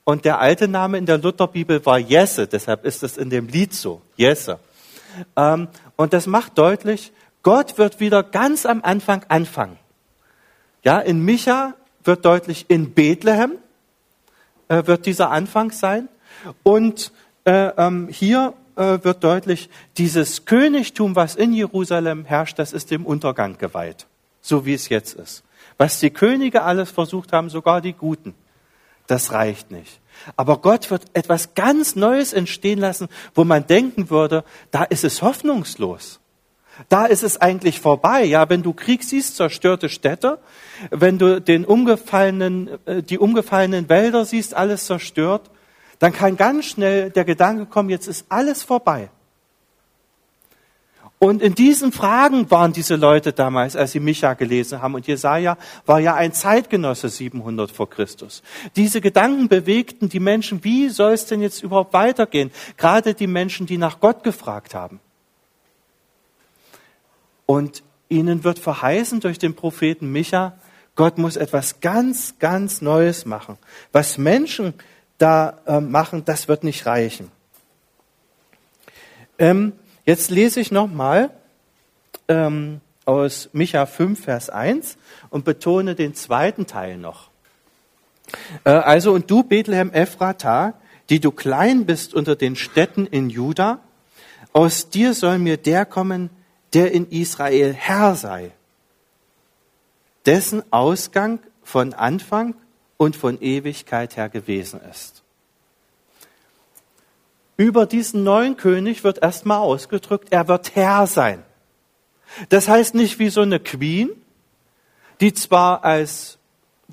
und 0.03 0.25
der 0.25 0.39
alte 0.39 0.67
Name 0.67 0.97
in 0.97 1.05
der 1.05 1.17
Lutherbibel 1.17 1.85
war 1.85 1.97
Jesse, 1.97 2.47
deshalb 2.47 2.85
ist 2.85 3.03
es 3.03 3.17
in 3.17 3.29
dem 3.29 3.47
Lied 3.47 3.73
so, 3.73 4.01
Jesse. 4.17 4.59
Ähm, 5.35 5.67
und 5.95 6.13
das 6.13 6.27
macht 6.27 6.57
deutlich, 6.57 7.13
Gott 7.43 7.77
wird 7.77 7.99
wieder 7.99 8.23
ganz 8.23 8.65
am 8.65 8.81
Anfang 8.83 9.23
anfangen. 9.27 9.77
Ja, 10.83 10.99
in 10.99 11.23
Micha 11.23 11.73
wird 12.03 12.25
deutlich, 12.25 12.65
in 12.69 12.93
Bethlehem 12.93 13.53
äh, 14.67 14.85
wird 14.85 15.05
dieser 15.05 15.29
Anfang 15.31 15.71
sein. 15.71 16.09
Und 16.63 17.11
äh, 17.45 17.71
ähm, 17.77 18.07
hier 18.09 18.53
wird 18.75 19.23
deutlich, 19.23 19.69
dieses 19.97 20.45
Königtum, 20.45 21.15
was 21.15 21.35
in 21.35 21.53
Jerusalem 21.53 22.25
herrscht, 22.25 22.59
das 22.59 22.73
ist 22.73 22.91
dem 22.91 23.05
Untergang 23.05 23.57
geweiht, 23.57 24.07
so 24.41 24.65
wie 24.65 24.73
es 24.73 24.89
jetzt 24.89 25.13
ist. 25.13 25.43
Was 25.77 25.99
die 25.99 26.11
Könige 26.11 26.63
alles 26.63 26.91
versucht 26.91 27.33
haben, 27.33 27.49
sogar 27.49 27.81
die 27.81 27.93
Guten, 27.93 28.35
das 29.07 29.31
reicht 29.31 29.71
nicht. 29.71 29.99
Aber 30.35 30.57
Gott 30.57 30.91
wird 30.91 31.03
etwas 31.13 31.55
ganz 31.55 31.95
Neues 31.95 32.33
entstehen 32.33 32.79
lassen, 32.79 33.07
wo 33.33 33.43
man 33.43 33.67
denken 33.67 34.09
würde, 34.09 34.43
da 34.71 34.83
ist 34.83 35.03
es 35.03 35.21
hoffnungslos. 35.21 36.19
Da 36.89 37.05
ist 37.05 37.23
es 37.23 37.39
eigentlich 37.39 37.79
vorbei. 37.79 38.23
Ja, 38.23 38.49
wenn 38.49 38.63
du 38.63 38.73
Krieg 38.73 39.03
siehst, 39.03 39.35
zerstörte 39.35 39.89
Städte, 39.89 40.39
wenn 40.89 41.19
du 41.19 41.39
den 41.39 41.65
umgefallenen, 41.65 42.69
äh, 42.85 43.03
die 43.03 43.19
umgefallenen 43.19 43.89
Wälder 43.89 44.25
siehst, 44.25 44.55
alles 44.55 44.85
zerstört, 44.85 45.51
dann 46.03 46.11
kann 46.11 46.35
ganz 46.35 46.65
schnell 46.65 47.11
der 47.11 47.23
Gedanke 47.23 47.65
kommen, 47.65 47.89
jetzt 47.89 48.07
ist 48.07 48.25
alles 48.27 48.61
vorbei. 48.61 49.09
Und 51.17 51.41
in 51.41 51.55
diesen 51.55 51.93
Fragen 51.93 52.51
waren 52.51 52.73
diese 52.73 52.97
Leute 52.97 53.31
damals, 53.31 53.77
als 53.77 53.93
sie 53.93 54.01
Micha 54.01 54.33
gelesen 54.33 54.81
haben. 54.81 54.95
Und 54.95 55.07
Jesaja 55.07 55.57
war 55.85 56.01
ja 56.01 56.15
ein 56.15 56.33
Zeitgenosse 56.33 57.07
700 57.07 57.71
vor 57.71 57.89
Christus. 57.89 58.43
Diese 58.75 58.99
Gedanken 58.99 59.47
bewegten 59.47 60.09
die 60.09 60.19
Menschen, 60.19 60.65
wie 60.65 60.89
soll 60.89 61.13
es 61.13 61.25
denn 61.25 61.41
jetzt 61.41 61.63
überhaupt 61.63 61.93
weitergehen? 61.93 62.51
Gerade 62.75 63.13
die 63.13 63.27
Menschen, 63.27 63.65
die 63.65 63.77
nach 63.77 64.01
Gott 64.01 64.25
gefragt 64.25 64.75
haben. 64.75 64.99
Und 67.45 67.81
ihnen 68.09 68.43
wird 68.43 68.59
verheißen 68.59 69.21
durch 69.21 69.39
den 69.39 69.55
Propheten 69.55 70.11
Micha, 70.11 70.57
Gott 70.95 71.17
muss 71.17 71.37
etwas 71.37 71.79
ganz, 71.79 72.37
ganz 72.39 72.81
Neues 72.81 73.25
machen. 73.25 73.57
Was 73.93 74.17
Menschen 74.17 74.73
da 75.23 75.59
äh, 75.65 75.79
machen, 75.79 76.25
das 76.25 76.49
wird 76.49 76.65
nicht 76.65 76.85
reichen. 76.85 77.31
Ähm, 79.39 79.71
jetzt 80.03 80.29
lese 80.31 80.59
ich 80.59 80.69
nochmal 80.69 81.29
ähm, 82.27 82.81
aus 83.05 83.49
Micha 83.53 83.85
5, 83.85 84.21
Vers 84.21 84.49
1 84.49 84.97
und 85.29 85.45
betone 85.45 85.95
den 85.95 86.13
zweiten 86.13 86.67
Teil 86.67 86.97
noch. 86.97 87.29
Äh, 88.65 88.71
also, 88.71 89.13
und 89.13 89.31
du, 89.31 89.43
Bethlehem 89.43 89.93
Ephrata, 89.93 90.73
die 91.09 91.21
du 91.21 91.31
klein 91.31 91.85
bist 91.85 92.13
unter 92.13 92.35
den 92.35 92.57
Städten 92.57 93.05
in 93.05 93.29
Juda, 93.29 93.79
aus 94.51 94.89
dir 94.89 95.13
soll 95.13 95.39
mir 95.39 95.55
der 95.55 95.85
kommen, 95.85 96.31
der 96.73 96.91
in 96.91 97.09
Israel 97.09 97.73
Herr 97.73 98.15
sei, 98.15 98.51
dessen 100.25 100.63
Ausgang 100.73 101.39
von 101.63 101.93
Anfang 101.93 102.55
und 103.03 103.17
von 103.17 103.41
Ewigkeit 103.41 104.15
her 104.15 104.29
gewesen 104.29 104.79
ist. 104.89 105.23
Über 107.57 107.85
diesen 107.85 108.23
neuen 108.23 108.55
König 108.55 109.03
wird 109.03 109.21
erstmal 109.21 109.59
ausgedrückt, 109.59 110.29
er 110.31 110.47
wird 110.47 110.73
Herr 110.75 111.05
sein. 111.05 111.43
Das 112.47 112.69
heißt 112.69 112.95
nicht 112.95 113.19
wie 113.19 113.29
so 113.29 113.41
eine 113.41 113.59
Queen, 113.59 114.09
die 115.19 115.33
zwar 115.33 115.83
als 115.83 116.37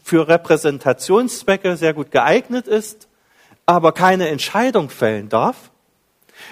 für 0.02 0.26
Repräsentationszwecke 0.26 1.76
sehr 1.76 1.94
gut 1.94 2.10
geeignet 2.10 2.66
ist, 2.66 3.06
aber 3.64 3.92
keine 3.92 4.28
Entscheidung 4.28 4.90
fällen 4.90 5.28
darf, 5.28 5.70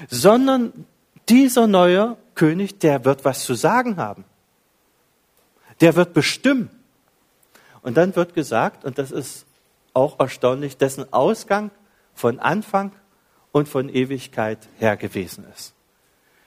sondern 0.08 0.86
dieser 1.28 1.66
neue 1.66 2.16
König, 2.36 2.78
der 2.78 3.04
wird 3.04 3.24
was 3.24 3.42
zu 3.42 3.54
sagen 3.54 3.96
haben. 3.96 4.24
Der 5.80 5.96
wird 5.96 6.14
bestimmen. 6.14 6.70
Und 7.82 7.96
dann 7.96 8.14
wird 8.14 8.34
gesagt, 8.34 8.84
und 8.84 8.98
das 8.98 9.10
ist 9.10 9.47
auch 9.98 10.20
erstaunlich, 10.20 10.76
dessen 10.76 11.12
Ausgang 11.12 11.72
von 12.14 12.38
Anfang 12.38 12.92
und 13.50 13.68
von 13.68 13.88
Ewigkeit 13.88 14.68
her 14.78 14.96
gewesen 14.96 15.44
ist. 15.52 15.74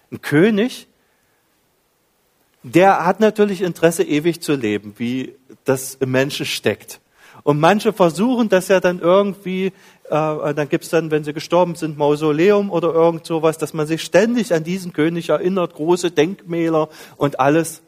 Ein 0.10 0.22
König, 0.22 0.88
der 2.64 3.06
hat 3.06 3.20
natürlich 3.20 3.62
Interesse, 3.62 4.04
ewig 4.04 4.42
zu 4.42 4.56
leben, 4.56 4.94
wie 4.98 5.36
das 5.66 5.96
im 5.96 6.12
Menschen 6.12 6.46
steckt. 6.46 7.02
Und 7.44 7.60
manche 7.60 7.92
versuchen 7.92 8.48
das 8.48 8.70
ja 8.70 8.80
dann 8.80 9.00
irgendwie, 9.00 9.74
äh, 10.06 10.54
dann 10.54 10.70
gibt's 10.70 10.90
dann, 10.90 11.12
wenn 11.12 11.26
sie 11.26 11.34
gestorben 11.34 11.76
sind, 11.76 11.98
Mausoleum 11.98 12.72
oder 12.72 12.94
irgend 12.94 13.26
sowas, 13.26 13.58
dass 13.58 13.74
man 13.74 13.86
sich 13.86 14.02
ständig 14.02 14.54
an 14.54 14.64
diesen 14.64 14.94
König 14.94 15.28
erinnert, 15.30 15.74
große 15.74 16.12
Denkmäler 16.12 16.88
und 17.18 17.40
alles. 17.40 17.82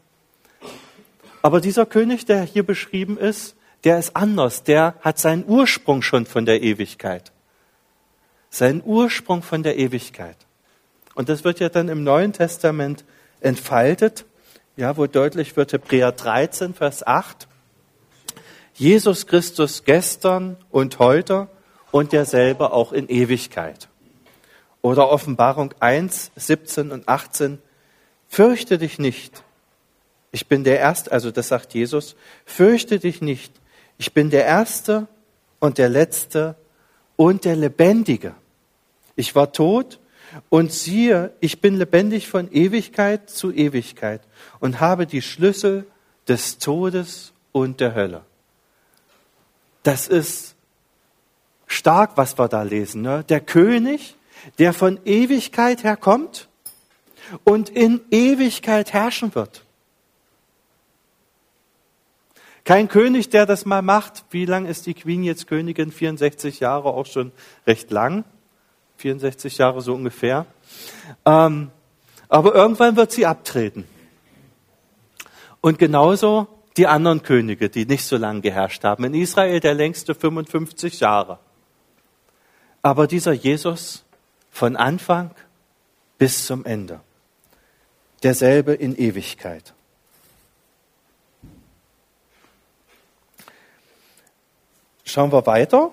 Aber 1.41 1.61
dieser 1.61 1.85
König, 1.85 2.25
der 2.25 2.41
hier 2.41 2.63
beschrieben 2.63 3.17
ist, 3.17 3.55
der 3.83 3.99
ist 3.99 4.15
anders. 4.15 4.63
Der 4.63 4.95
hat 5.01 5.19
seinen 5.19 5.45
Ursprung 5.47 6.01
schon 6.01 6.25
von 6.25 6.45
der 6.45 6.61
Ewigkeit. 6.61 7.31
Seinen 8.49 8.81
Ursprung 8.83 9.41
von 9.41 9.63
der 9.63 9.77
Ewigkeit. 9.77 10.37
Und 11.15 11.29
das 11.29 11.43
wird 11.43 11.59
ja 11.59 11.69
dann 11.69 11.89
im 11.89 12.03
Neuen 12.03 12.33
Testament 12.33 13.03
entfaltet 13.41 14.25
ja, 14.75 14.97
wo 14.97 15.05
deutlich 15.05 15.55
wird, 15.55 15.73
Hebräer 15.73 16.11
13, 16.11 16.73
Vers 16.73 17.05
8, 17.05 17.47
Jesus 18.73 19.27
Christus 19.27 19.83
gestern 19.83 20.57
und 20.71 20.97
heute 20.99 21.47
und 21.91 22.11
derselbe 22.11 22.73
auch 22.73 22.91
in 22.91 23.07
Ewigkeit. 23.07 23.87
Oder 24.81 25.09
Offenbarung 25.09 25.73
1, 25.79 26.31
17 26.35 26.91
und 26.91 27.07
18, 27.07 27.59
fürchte 28.27 28.77
dich 28.79 28.97
nicht. 28.97 29.43
Ich 30.31 30.47
bin 30.47 30.63
der 30.63 30.79
Erste, 30.79 31.11
also 31.11 31.29
das 31.29 31.49
sagt 31.49 31.75
Jesus, 31.75 32.15
fürchte 32.45 32.97
dich 32.97 33.21
nicht. 33.21 33.53
Ich 33.97 34.13
bin 34.13 34.29
der 34.29 34.45
Erste 34.45 35.07
und 35.59 35.77
der 35.77 35.89
Letzte 35.89 36.55
und 37.15 37.45
der 37.45 37.55
Lebendige. 37.55 38.35
Ich 39.15 39.35
war 39.35 39.51
tot 39.51 39.99
und 40.49 40.71
siehe, 40.71 41.33
ich 41.39 41.61
bin 41.61 41.77
lebendig 41.77 42.27
von 42.27 42.51
Ewigkeit 42.51 43.29
zu 43.29 43.51
Ewigkeit 43.51 44.21
und 44.59 44.79
habe 44.79 45.05
die 45.05 45.21
Schlüssel 45.21 45.85
des 46.27 46.57
Todes 46.57 47.33
und 47.51 47.79
der 47.79 47.95
Hölle. 47.95 48.21
Das 49.83 50.07
ist 50.07 50.55
stark, 51.67 52.11
was 52.15 52.37
wir 52.37 52.47
da 52.47 52.63
lesen. 52.63 53.01
Ne? 53.01 53.23
Der 53.27 53.41
König, 53.41 54.15
der 54.57 54.73
von 54.73 54.99
Ewigkeit 55.05 55.83
her 55.83 55.97
kommt 55.97 56.47
und 57.43 57.69
in 57.69 58.01
Ewigkeit 58.11 58.93
herrschen 58.93 59.35
wird. 59.35 59.63
Kein 62.65 62.87
König, 62.87 63.29
der 63.29 63.45
das 63.45 63.65
mal 63.65 63.81
macht. 63.81 64.23
Wie 64.29 64.45
lang 64.45 64.65
ist 64.65 64.85
die 64.85 64.93
Queen 64.93 65.23
jetzt 65.23 65.47
Königin? 65.47 65.91
64 65.91 66.61
Jahre, 66.61 66.89
auch 66.89 67.05
schon 67.05 67.31
recht 67.67 67.91
lang. 67.91 68.23
64 68.97 69.57
Jahre 69.57 69.81
so 69.81 69.93
ungefähr. 69.93 70.45
Ähm, 71.25 71.71
aber 72.29 72.55
irgendwann 72.55 72.95
wird 72.95 73.11
sie 73.11 73.25
abtreten. 73.25 73.85
Und 75.59 75.77
genauso 75.77 76.47
die 76.77 76.87
anderen 76.87 77.21
Könige, 77.21 77.69
die 77.69 77.85
nicht 77.85 78.05
so 78.05 78.17
lange 78.17 78.41
geherrscht 78.41 78.83
haben. 78.83 79.03
In 79.03 79.13
Israel 79.13 79.59
der 79.59 79.73
längste 79.73 80.15
55 80.15 81.01
Jahre. 81.01 81.39
Aber 82.81 83.07
dieser 83.07 83.33
Jesus 83.33 84.03
von 84.49 84.75
Anfang 84.75 85.31
bis 86.17 86.45
zum 86.45 86.65
Ende. 86.65 87.01
Derselbe 88.23 88.73
in 88.73 88.95
Ewigkeit. 88.95 89.73
Schauen 95.13 95.31
wir 95.31 95.45
weiter 95.45 95.91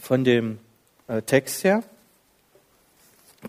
von 0.00 0.24
dem 0.24 0.58
äh, 1.06 1.22
Text 1.22 1.62
her. 1.62 1.84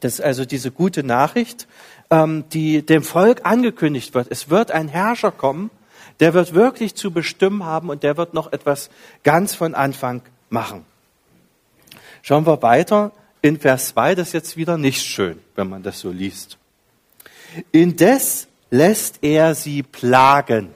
Das 0.02 0.14
ist 0.14 0.22
also 0.22 0.46
diese 0.46 0.70
gute 0.70 1.02
Nachricht, 1.02 1.68
ähm, 2.12 2.44
die 2.54 2.86
dem 2.86 3.02
Volk 3.02 3.48
angekündigt 3.48 4.14
wird. 4.14 4.28
Es 4.30 4.52
wird 4.52 4.70
ein 4.70 4.88
Herrscher 4.88 5.32
kommen, 5.32 5.72
der 6.20 6.36
wird 6.36 6.54
wirklich 6.54 6.94
zu 6.94 7.10
bestimmen 7.10 7.66
haben 7.66 7.90
und 7.90 8.04
der 8.04 8.18
wird 8.18 8.36
noch 8.36 8.54
etwas 8.54 8.92
ganz 9.24 9.56
von 9.56 9.74
Anfang 9.74 10.22
machen. 10.52 10.86
Schauen 12.22 12.46
wir 12.46 12.62
weiter 12.62 13.14
in 13.42 13.60
Vers 13.60 13.88
2, 13.88 14.14
das 14.14 14.28
ist 14.28 14.34
jetzt 14.34 14.58
wieder 14.58 14.78
nicht 14.78 15.04
schön, 15.04 15.40
wenn 15.56 15.70
man 15.70 15.82
das 15.82 16.00
so 16.02 16.12
liest. 16.12 16.60
Indes 17.72 18.48
lässt 18.70 19.24
er 19.24 19.56
sie 19.56 19.82
plagen. 19.82 20.70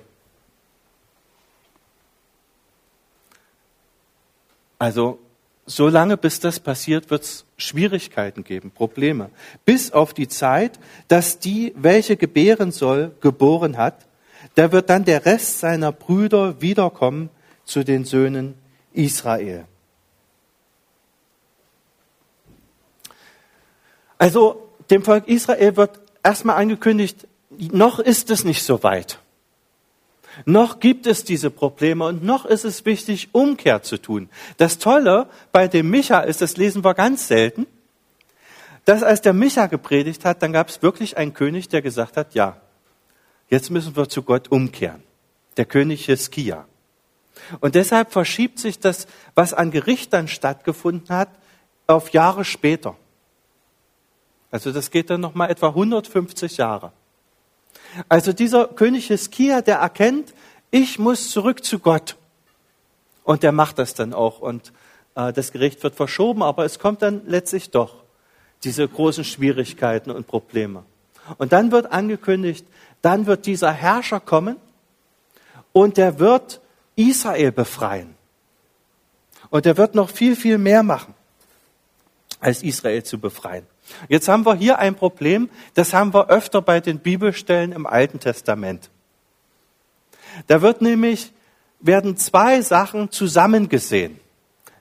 Also 4.83 5.17
so 5.65 5.87
lange, 5.87 6.17
bis 6.17 6.41
das 6.41 6.59
passiert, 6.59 7.09
wird 7.09 7.23
es 7.23 7.45
Schwierigkeiten 7.55 8.43
geben, 8.43 8.69
Probleme. 8.69 9.29
Bis 9.63 9.93
auf 9.93 10.13
die 10.13 10.27
Zeit, 10.27 10.77
dass 11.07 11.39
die, 11.39 11.71
welche 11.77 12.17
gebären 12.17 12.73
soll, 12.73 13.15
geboren 13.21 13.77
hat, 13.77 14.05
da 14.55 14.73
wird 14.73 14.89
dann 14.89 15.05
der 15.05 15.25
Rest 15.25 15.61
seiner 15.61 15.93
Brüder 15.93 16.59
wiederkommen 16.59 17.29
zu 17.63 17.85
den 17.85 18.03
Söhnen 18.03 18.55
Israel. 18.91 19.63
Also 24.17 24.67
dem 24.89 25.03
Volk 25.03 25.29
Israel 25.29 25.77
wird 25.77 26.01
erstmal 26.23 26.57
angekündigt, 26.57 27.25
noch 27.49 27.99
ist 27.99 28.29
es 28.31 28.43
nicht 28.43 28.63
so 28.63 28.83
weit. 28.83 29.22
Noch 30.45 30.79
gibt 30.79 31.07
es 31.07 31.23
diese 31.23 31.49
Probleme 31.49 32.05
und 32.05 32.23
noch 32.23 32.45
ist 32.45 32.65
es 32.65 32.85
wichtig, 32.85 33.29
Umkehr 33.33 33.83
zu 33.83 33.97
tun. 33.97 34.29
Das 34.57 34.79
Tolle 34.79 35.27
bei 35.51 35.67
dem 35.67 35.89
Micha 35.89 36.21
ist, 36.21 36.41
das 36.41 36.57
lesen 36.57 36.83
wir 36.83 36.93
ganz 36.93 37.27
selten, 37.27 37.67
dass 38.85 39.03
als 39.03 39.21
der 39.21 39.33
Micha 39.33 39.67
gepredigt 39.67 40.25
hat, 40.25 40.41
dann 40.41 40.53
gab 40.53 40.69
es 40.69 40.81
wirklich 40.81 41.17
einen 41.17 41.33
König, 41.33 41.69
der 41.69 41.81
gesagt 41.81 42.17
hat, 42.17 42.33
ja, 42.33 42.57
jetzt 43.49 43.69
müssen 43.69 43.95
wir 43.95 44.09
zu 44.09 44.23
Gott 44.23 44.51
umkehren. 44.51 45.03
Der 45.57 45.65
König 45.65 46.05
Hiskia. 46.05 46.65
Und 47.59 47.75
deshalb 47.75 48.11
verschiebt 48.11 48.59
sich 48.59 48.79
das, 48.79 49.07
was 49.35 49.53
an 49.53 49.71
Gericht 49.71 50.13
dann 50.13 50.27
stattgefunden 50.27 51.15
hat, 51.15 51.29
auf 51.87 52.11
Jahre 52.11 52.45
später. 52.45 52.95
Also 54.51 54.71
das 54.71 54.91
geht 54.91 55.09
dann 55.09 55.21
noch 55.21 55.33
mal 55.33 55.49
etwa 55.49 55.69
150 55.69 56.57
Jahre. 56.57 56.91
Also 58.09 58.33
dieser 58.33 58.67
König 58.67 59.07
Hiskia, 59.07 59.61
der 59.61 59.77
erkennt, 59.77 60.33
ich 60.71 60.99
muss 60.99 61.29
zurück 61.29 61.63
zu 61.63 61.79
Gott. 61.79 62.17
Und 63.23 63.43
der 63.43 63.51
macht 63.51 63.79
das 63.79 63.93
dann 63.93 64.13
auch. 64.13 64.39
Und 64.39 64.73
äh, 65.15 65.31
das 65.33 65.51
Gericht 65.51 65.83
wird 65.83 65.95
verschoben, 65.95 66.43
aber 66.43 66.65
es 66.65 66.79
kommt 66.79 67.01
dann 67.01 67.21
letztlich 67.25 67.71
doch 67.71 68.03
diese 68.63 68.87
großen 68.87 69.23
Schwierigkeiten 69.23 70.11
und 70.11 70.27
Probleme. 70.27 70.83
Und 71.37 71.53
dann 71.53 71.71
wird 71.71 71.91
angekündigt, 71.91 72.65
dann 73.01 73.25
wird 73.25 73.45
dieser 73.45 73.71
Herrscher 73.71 74.19
kommen 74.19 74.57
und 75.71 75.97
der 75.97 76.19
wird 76.19 76.61
Israel 76.95 77.51
befreien. 77.51 78.15
Und 79.49 79.65
er 79.65 79.77
wird 79.77 79.95
noch 79.95 80.09
viel, 80.09 80.35
viel 80.35 80.57
mehr 80.57 80.83
machen, 80.83 81.13
als 82.39 82.63
Israel 82.63 83.03
zu 83.03 83.19
befreien. 83.19 83.67
Jetzt 84.07 84.27
haben 84.27 84.45
wir 84.45 84.55
hier 84.55 84.79
ein 84.79 84.95
Problem, 84.95 85.49
das 85.73 85.93
haben 85.93 86.13
wir 86.13 86.29
öfter 86.29 86.61
bei 86.61 86.79
den 86.79 86.99
Bibelstellen 86.99 87.71
im 87.71 87.85
Alten 87.85 88.19
Testament. 88.19 88.89
Da 90.47 90.61
wird 90.61 90.81
nämlich, 90.81 91.31
werden 91.79 92.17
zwei 92.17 92.61
Sachen 92.61 93.11
zusammengesehen. 93.11 94.19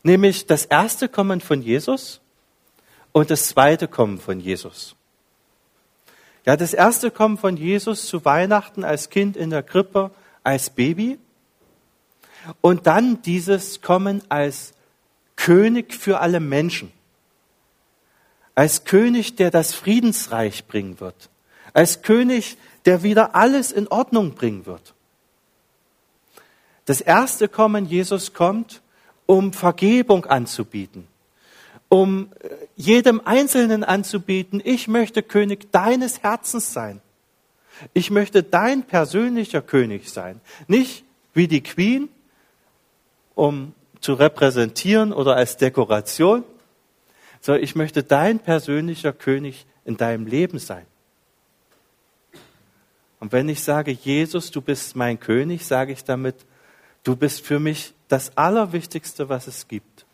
Nämlich 0.02 0.46
das 0.46 0.64
erste 0.64 1.08
Kommen 1.08 1.40
von 1.40 1.62
Jesus 1.62 2.20
und 3.12 3.30
das 3.30 3.48
zweite 3.48 3.88
Kommen 3.88 4.18
von 4.18 4.40
Jesus. 4.40 4.96
Ja, 6.44 6.56
das 6.56 6.74
erste 6.74 7.10
Kommen 7.10 7.38
von 7.38 7.56
Jesus 7.56 8.06
zu 8.06 8.24
Weihnachten 8.24 8.82
als 8.82 9.10
Kind 9.10 9.36
in 9.36 9.50
der 9.50 9.62
Krippe, 9.62 10.10
als 10.42 10.70
Baby. 10.70 11.18
Und 12.60 12.88
dann 12.88 13.22
dieses 13.22 13.80
Kommen 13.80 14.22
als 14.28 14.72
König 15.36 15.94
für 15.94 16.18
alle 16.18 16.40
Menschen 16.40 16.92
als 18.54 18.84
König, 18.84 19.36
der 19.36 19.50
das 19.50 19.74
Friedensreich 19.74 20.66
bringen 20.66 21.00
wird, 21.00 21.30
als 21.72 22.02
König, 22.02 22.56
der 22.84 23.02
wieder 23.02 23.34
alles 23.34 23.72
in 23.72 23.88
Ordnung 23.88 24.34
bringen 24.34 24.66
wird. 24.66 24.94
Das 26.84 27.00
erste 27.00 27.48
Kommen, 27.48 27.86
Jesus 27.86 28.34
kommt, 28.34 28.82
um 29.26 29.52
Vergebung 29.52 30.26
anzubieten, 30.26 31.06
um 31.88 32.30
äh, 32.40 32.48
jedem 32.76 33.20
Einzelnen 33.24 33.84
anzubieten, 33.84 34.60
ich 34.64 34.88
möchte 34.88 35.22
König 35.22 35.70
deines 35.70 36.22
Herzens 36.22 36.72
sein. 36.72 37.00
Ich 37.94 38.10
möchte 38.10 38.42
dein 38.42 38.82
persönlicher 38.82 39.62
König 39.62 40.10
sein. 40.10 40.40
Nicht 40.68 41.04
wie 41.34 41.48
die 41.48 41.62
Queen, 41.62 42.08
um 43.34 43.74
zu 44.00 44.14
repräsentieren 44.14 45.12
oder 45.12 45.36
als 45.36 45.56
Dekoration, 45.56 46.44
sondern 47.42 47.62
ich 47.62 47.74
möchte 47.74 48.02
dein 48.02 48.38
persönlicher 48.38 49.12
König 49.12 49.66
in 49.84 49.98
deinem 49.98 50.26
Leben 50.26 50.58
sein. 50.58 50.86
Und 53.20 53.32
wenn 53.32 53.48
ich 53.48 53.62
sage, 53.62 53.90
Jesus, 53.90 54.50
du 54.50 54.62
bist 54.62 54.96
mein 54.96 55.20
König, 55.20 55.66
sage 55.66 55.92
ich 55.92 56.04
damit, 56.04 56.36
du 57.04 57.14
bist 57.14 57.44
für 57.44 57.60
mich 57.60 57.94
das 58.08 58.36
Allerwichtigste, 58.36 59.28
was 59.28 59.46
es 59.46 59.68
gibt. 59.68 60.06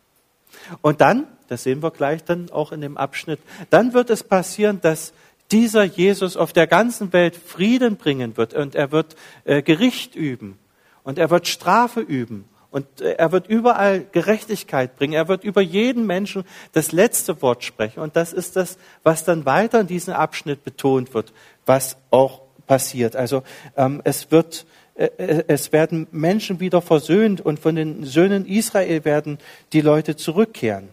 Und 0.83 1.01
dann, 1.01 1.27
das 1.49 1.63
sehen 1.63 1.83
wir 1.83 1.91
gleich 1.91 2.25
dann 2.25 2.51
auch 2.51 2.73
in 2.73 2.81
dem 2.81 2.97
Abschnitt, 2.97 3.41
dann 3.71 3.93
wird 3.93 4.11
es 4.11 4.25
passieren, 4.25 4.81
dass 4.81 5.13
dieser 5.53 5.85
Jesus 5.85 6.37
auf 6.37 6.53
der 6.53 6.67
ganzen 6.67 7.13
Welt 7.13 7.37
Frieden 7.37 7.97
bringen 7.97 8.37
wird 8.37 8.55
und 8.55 8.75
er 8.75 8.93
wird 8.93 9.17
äh, 9.45 9.63
Gericht 9.63 10.15
üben 10.15 10.59
und 11.05 11.19
er 11.19 11.31
wird 11.31 11.49
Strafe 11.49 12.01
üben 12.01 12.45
und 12.71 13.01
äh, 13.01 13.13
er 13.13 13.33
wird 13.33 13.47
überall 13.47 14.05
Gerechtigkeit 14.13 14.97
bringen. 14.97 15.15
Er 15.15 15.29
wird 15.29 15.45
über 15.45 15.61
jeden 15.61 16.07
Menschen 16.07 16.45
das 16.73 16.93
letzte 16.93 17.41
Wort 17.43 17.65
sprechen. 17.65 18.01
Und 18.01 18.17
das 18.17 18.33
ist 18.33 18.57
das, 18.57 18.79
was 19.03 19.25
dann 19.25 19.47
weiter 19.47 19.81
in 19.81 19.87
diesem 19.87 20.15
Abschnitt 20.15 20.65
betont 20.65 21.15
wird, 21.15 21.33
was 21.67 21.97
auch 22.11 22.43
passiert. 22.67 23.17
Also 23.17 23.43
ähm, 23.77 24.03
es 24.05 24.31
wird, 24.31 24.67
äh, 24.95 25.07
äh, 25.17 25.45
es 25.49 25.73
werden 25.73 26.07
Menschen 26.11 26.61
wieder 26.61 26.83
versöhnt 26.83 27.41
und 27.41 27.59
von 27.59 27.75
den 27.75 28.05
Söhnen 28.05 28.47
Israel 28.47 29.05
werden 29.05 29.39
die 29.73 29.81
Leute 29.81 30.17
zurückkehren. 30.17 30.91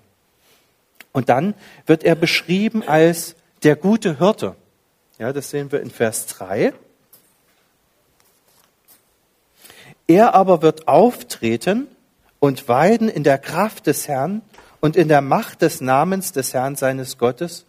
Und 1.12 1.30
dann 1.30 1.54
wird 1.86 2.04
er 2.04 2.16
beschrieben 2.16 2.84
als 2.84 3.36
der 3.64 3.76
gute 3.76 4.18
Hirte. 4.18 4.56
Ja, 5.18 5.32
das 5.32 5.50
sehen 5.50 5.72
wir 5.72 5.82
in 5.82 5.90
Vers 5.90 6.28
3. 6.28 6.74
Er 10.08 10.36
aber 10.36 10.62
wird 10.62 10.88
auftreten 11.46 11.88
und 12.40 12.68
weiden 12.68 13.08
in 13.08 13.24
der 13.24 13.38
Kraft 13.38 13.88
des 13.88 14.08
Herrn 14.08 14.42
und 14.80 14.96
in 14.96 15.08
der 15.08 15.22
Macht 15.22 15.62
des 15.62 15.80
Namens 15.80 16.32
des 16.32 16.54
Herrn 16.54 16.76
seines 16.76 17.18
Gottes. 17.18 17.66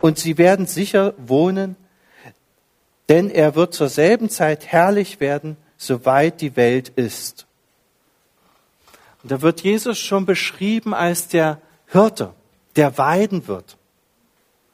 Und 0.00 0.18
sie 0.18 0.38
werden 0.38 0.66
sicher 0.66 1.14
wohnen, 1.18 1.76
denn 3.08 3.30
er 3.30 3.54
wird 3.54 3.74
zur 3.74 3.88
selben 3.88 4.30
Zeit 4.30 4.66
herrlich 4.66 5.20
werden, 5.20 5.56
soweit 5.76 6.40
die 6.40 6.56
Welt 6.56 6.90
ist. 6.90 7.46
Und 9.22 9.32
da 9.32 9.42
wird 9.42 9.60
Jesus 9.60 9.98
schon 9.98 10.24
beschrieben 10.24 10.94
als 10.94 11.28
der 11.28 11.60
Hirte, 11.88 12.32
der 12.76 12.96
weiden 12.96 13.46
wird. 13.48 13.76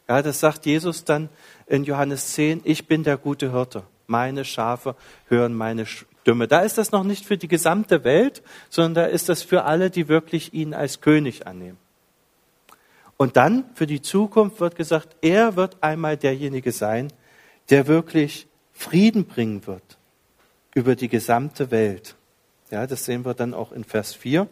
Ja, 0.09 0.23
das 0.23 0.39
sagt 0.39 0.67
Jesus 0.67 1.05
dann 1.05 1.29
in 1.67 1.83
Johannes 1.83 2.35
10, 2.35 2.61
ich 2.63 2.87
bin 2.87 3.03
der 3.03 3.17
gute 3.17 3.51
Hirte. 3.51 3.83
Meine 4.07 4.45
Schafe 4.45 4.95
hören 5.29 5.53
meine 5.53 5.85
Stimme. 6.27 6.49
Da 6.49 6.63
ist 6.63 6.77
das 6.77 6.91
noch 6.91 7.05
nicht 7.05 7.25
für 7.25 7.37
die 7.37 7.47
gesamte 7.47 8.03
Welt, 8.03 8.43
sondern 8.69 8.95
da 8.95 9.05
ist 9.05 9.29
das 9.29 9.45
für 9.45 9.63
alle, 9.63 9.91
die 9.91 10.09
wirklich 10.09 10.53
ihn 10.53 10.75
als 10.75 11.01
König 11.01 11.47
annehmen. 11.47 11.79
Und 13.17 13.37
dann 13.37 13.65
für 13.75 13.87
die 13.87 14.03
Zukunft 14.03 14.59
wird 14.59 14.75
gesagt, 14.75 15.15
er 15.23 15.55
wird 15.55 15.77
einmal 15.85 16.17
derjenige 16.17 16.73
sein, 16.73 17.13
der 17.71 17.87
wirklich 17.87 18.49
Frieden 18.73 19.27
bringen 19.27 19.69
wird 19.69 19.99
über 20.75 20.97
die 20.97 21.09
gesamte 21.09 21.71
Welt. 21.71 22.17
Ja, 22.73 22.89
das 22.89 23.05
sehen 23.05 23.25
wir 23.25 23.35
dann 23.35 23.55
auch 23.55 23.71
in 23.71 23.85
Vers 23.85 24.13
4. 24.13 24.49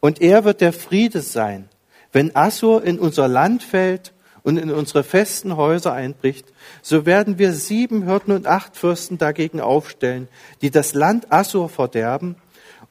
Und 0.00 0.20
er 0.20 0.44
wird 0.44 0.60
der 0.60 0.74
Friede 0.74 1.22
sein. 1.22 1.70
Wenn 2.12 2.36
Assur 2.36 2.84
in 2.84 2.98
unser 2.98 3.26
Land 3.26 3.62
fällt 3.62 4.12
und 4.42 4.56
in 4.56 4.70
unsere 4.70 5.02
festen 5.02 5.56
Häuser 5.56 5.92
einbricht, 5.92 6.46
so 6.82 7.06
werden 7.06 7.38
wir 7.38 7.52
sieben 7.52 8.04
Hirten 8.04 8.32
und 8.32 8.46
acht 8.46 8.76
Fürsten 8.76 9.18
dagegen 9.18 9.60
aufstellen, 9.60 10.28
die 10.62 10.70
das 10.70 10.94
Land 10.94 11.32
Assur 11.32 11.68
verderben 11.68 12.36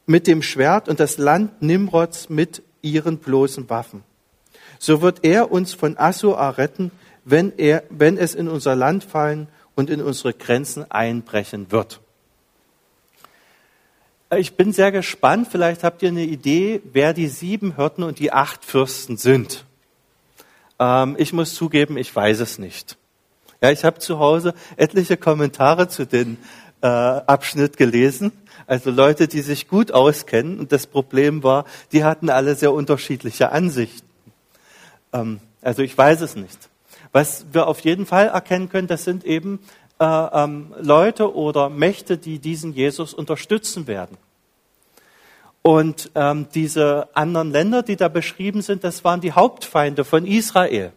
mit 0.06 0.28
dem 0.28 0.42
Schwert 0.42 0.90
und 0.90 1.00
das 1.00 1.18
Land 1.18 1.62
Nimrods 1.62 2.30
mit 2.30 2.64
ihren 2.82 3.18
bloßen 3.18 3.70
Waffen. 3.70 4.04
So 4.80 5.02
wird 5.02 5.20
er 5.24 5.52
uns 5.52 5.74
von 5.74 5.98
Assur 5.98 6.38
erretten, 6.38 6.92
wenn, 7.26 7.54
er, 7.58 7.84
wenn 7.90 8.18
es 8.18 8.34
in 8.34 8.48
unser 8.48 8.76
Land 8.76 9.04
fallen 9.04 9.48
und 9.76 9.90
in 9.90 10.02
unsere 10.02 10.34
Grenzen 10.34 10.90
einbrechen 10.90 11.72
wird. 11.72 12.00
Ich 14.38 14.56
bin 14.56 14.74
sehr 14.74 14.92
gespannt. 14.92 15.48
Vielleicht 15.52 15.84
habt 15.84 16.04
ihr 16.04 16.10
eine 16.10 16.24
Idee, 16.24 16.82
wer 16.94 17.14
die 17.14 17.28
sieben 17.28 17.76
Hirten 17.76 18.04
und 18.04 18.20
die 18.20 18.32
acht 18.32 18.64
Fürsten 18.64 19.18
sind. 19.18 19.66
Ähm, 20.80 21.16
ich 21.18 21.34
muss 21.34 21.54
zugeben, 21.54 21.98
ich 21.98 22.16
weiß 22.16 22.40
es 22.40 22.58
nicht. 22.58 22.98
Ja, 23.62 23.72
ich 23.72 23.84
habe 23.84 24.00
zu 24.00 24.20
Hause 24.20 24.54
etliche 24.78 25.18
Kommentare 25.18 25.90
zu 25.90 26.06
dem 26.06 26.38
äh, 26.82 26.88
Abschnitt 26.88 27.78
gelesen. 27.78 28.32
Also 28.68 28.90
Leute, 28.92 29.28
die 29.28 29.42
sich 29.42 29.68
gut 29.68 29.92
auskennen. 29.92 30.60
Und 30.60 30.72
das 30.72 30.88
Problem 30.88 31.44
war, 31.44 31.66
die 31.92 32.04
hatten 32.04 32.30
alle 32.30 32.56
sehr 32.56 32.72
unterschiedliche 32.72 33.52
Ansichten. 33.52 34.08
Ähm, 35.12 35.40
also 35.62 35.82
ich 35.82 35.98
weiß 35.98 36.22
es 36.22 36.36
nicht. 36.36 36.70
Was 37.12 37.46
wir 37.52 37.68
auf 37.68 37.82
jeden 37.82 38.06
Fall 38.06 38.28
erkennen 38.28 38.70
können, 38.70 38.88
das 38.88 39.04
sind 39.04 39.26
eben 39.26 39.60
äh, 40.00 40.06
ähm, 40.06 40.74
Leute 40.80 41.36
oder 41.36 41.70
Mächte, 41.70 42.18
die 42.18 42.40
diesen 42.40 42.74
Jesus 42.74 43.14
unterstützen 43.14 43.88
werden. 43.88 44.18
Und 45.62 46.12
ähm, 46.16 46.48
diese 46.54 47.10
anderen 47.14 47.52
Länder, 47.52 47.84
die 47.84 47.96
da 47.96 48.08
beschrieben 48.08 48.62
sind, 48.62 48.84
das 48.84 49.04
waren 49.04 49.22
die 49.22 49.34
Hauptfeinde 49.34 50.06
von 50.06 50.26
Israel. 50.26 50.94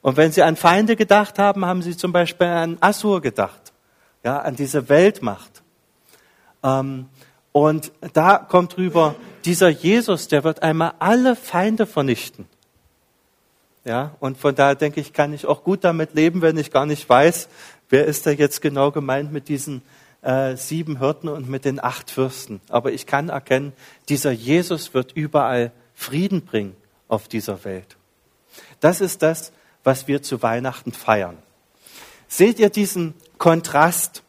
Und 0.00 0.16
wenn 0.16 0.32
sie 0.32 0.42
an 0.42 0.56
Feinde 0.56 0.96
gedacht 0.96 1.38
haben, 1.38 1.64
haben 1.64 1.82
sie 1.82 1.96
zum 1.96 2.12
Beispiel 2.12 2.46
an 2.46 2.78
Assur 2.80 3.20
gedacht, 3.20 3.72
ja, 4.22 4.38
an 4.38 4.54
diese 4.54 4.88
Weltmacht. 4.88 5.62
Ähm, 6.62 7.06
und 7.52 7.92
da 8.14 8.38
kommt 8.38 8.78
rüber, 8.78 9.16
dieser 9.44 9.68
Jesus, 9.68 10.28
der 10.28 10.44
wird 10.44 10.62
einmal 10.62 10.92
alle 11.00 11.34
Feinde 11.34 11.86
vernichten. 11.86 12.46
Ja, 13.84 14.14
und 14.20 14.38
von 14.38 14.54
daher 14.54 14.74
denke 14.74 15.00
ich, 15.00 15.12
kann 15.12 15.32
ich 15.32 15.46
auch 15.46 15.64
gut 15.64 15.82
damit 15.82 16.14
leben, 16.14 16.42
wenn 16.42 16.58
ich 16.58 16.70
gar 16.70 16.86
nicht 16.86 17.08
weiß, 17.08 17.48
wer 17.88 18.04
ist 18.04 18.26
da 18.26 18.30
jetzt 18.30 18.60
genau 18.60 18.90
gemeint 18.90 19.32
mit 19.32 19.48
diesen 19.48 19.82
äh, 20.22 20.56
sieben 20.56 20.98
Hirten 20.98 21.28
und 21.28 21.48
mit 21.48 21.64
den 21.64 21.82
acht 21.82 22.10
Fürsten. 22.10 22.60
Aber 22.68 22.92
ich 22.92 23.06
kann 23.06 23.28
erkennen, 23.28 23.72
dieser 24.08 24.30
Jesus 24.30 24.94
wird 24.94 25.12
überall 25.12 25.72
Frieden 25.94 26.44
bringen 26.44 26.76
auf 27.08 27.28
dieser 27.28 27.64
Welt. 27.64 27.96
Das 28.80 29.00
ist 29.00 29.22
das, 29.22 29.52
was 29.84 30.08
wir 30.08 30.22
zu 30.22 30.42
Weihnachten 30.42 30.92
feiern. 30.92 31.38
Seht 32.28 32.58
ihr 32.58 32.70
diesen 32.70 33.14
Kontrast? 33.38 34.22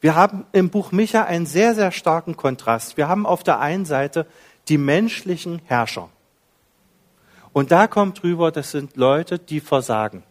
Wir 0.00 0.14
haben 0.14 0.44
im 0.52 0.70
Buch 0.70 0.92
Micha 0.92 1.24
einen 1.24 1.46
sehr, 1.46 1.74
sehr 1.74 1.92
starken 1.92 2.36
Kontrast. 2.36 2.96
Wir 2.96 3.08
haben 3.08 3.26
auf 3.26 3.42
der 3.42 3.60
einen 3.60 3.84
Seite 3.84 4.26
die 4.68 4.78
menschlichen 4.78 5.60
Herrscher. 5.64 6.08
Und 7.52 7.70
da 7.70 7.86
kommt 7.86 8.22
rüber, 8.24 8.50
das 8.50 8.72
sind 8.72 8.96
Leute, 8.96 9.38
die 9.38 9.60
versagen. 9.60 10.24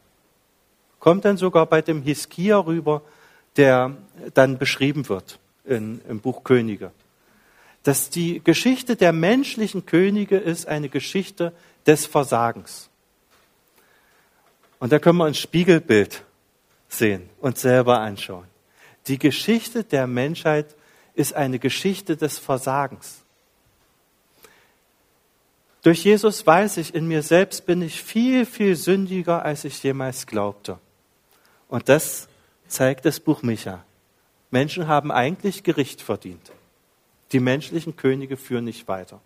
Kommt 1.00 1.26
dann 1.26 1.38
sogar 1.38 1.66
bei 1.66 1.82
dem 1.82 2.02
Hiskia 2.02 2.58
rüber, 2.58 3.02
der 3.58 3.96
dann 4.34 4.58
beschrieben 4.58 5.08
wird 5.10 5.40
in, 5.66 6.02
im 6.08 6.20
Buch 6.20 6.44
Könige. 6.44 6.92
Dass 7.84 8.10
die 8.10 8.42
Geschichte 8.44 8.96
der 8.96 9.12
menschlichen 9.12 9.86
Könige 9.86 10.38
ist 10.38 10.68
eine 10.68 10.90
Geschichte 10.90 11.54
des 11.86 12.06
Versagens. 12.06 12.90
Und 14.80 14.92
da 14.92 15.00
können 15.00 15.18
wir 15.18 15.26
ein 15.26 15.34
Spiegelbild 15.34 16.24
sehen 16.88 17.30
und 17.40 17.58
selber 17.58 18.00
anschauen. 18.00 18.46
Die 19.08 19.18
Geschichte 19.18 19.84
der 19.84 20.08
Menschheit 20.08 20.76
ist 21.14 21.34
eine 21.34 21.60
Geschichte 21.60 22.18
des 22.18 22.38
Versagens. 22.40 23.24
Durch 25.84 26.06
Jesus 26.06 26.48
weiß 26.48 26.78
ich, 26.78 26.96
in 26.96 27.08
mir 27.08 27.22
selbst 27.22 27.66
bin 27.66 27.82
ich 27.82 28.02
viel, 28.02 28.46
viel 28.46 28.76
sündiger, 28.78 29.44
als 29.44 29.66
ich 29.66 29.84
jemals 29.84 30.26
glaubte. 30.26 30.80
Und 31.68 31.90
das 31.90 32.30
zeigt 32.74 33.06
das 33.06 33.20
Buch 33.20 33.44
Micha. 33.44 33.84
Menschen 34.52 34.88
haben 34.88 35.12
eigentlich 35.12 35.64
Gericht 35.64 36.02
verdient. 36.02 36.52
Die 37.32 37.40
menschlichen 37.40 37.96
Könige 37.96 38.38
führen 38.38 38.66
nicht 38.66 38.88
weiter. 38.88 39.22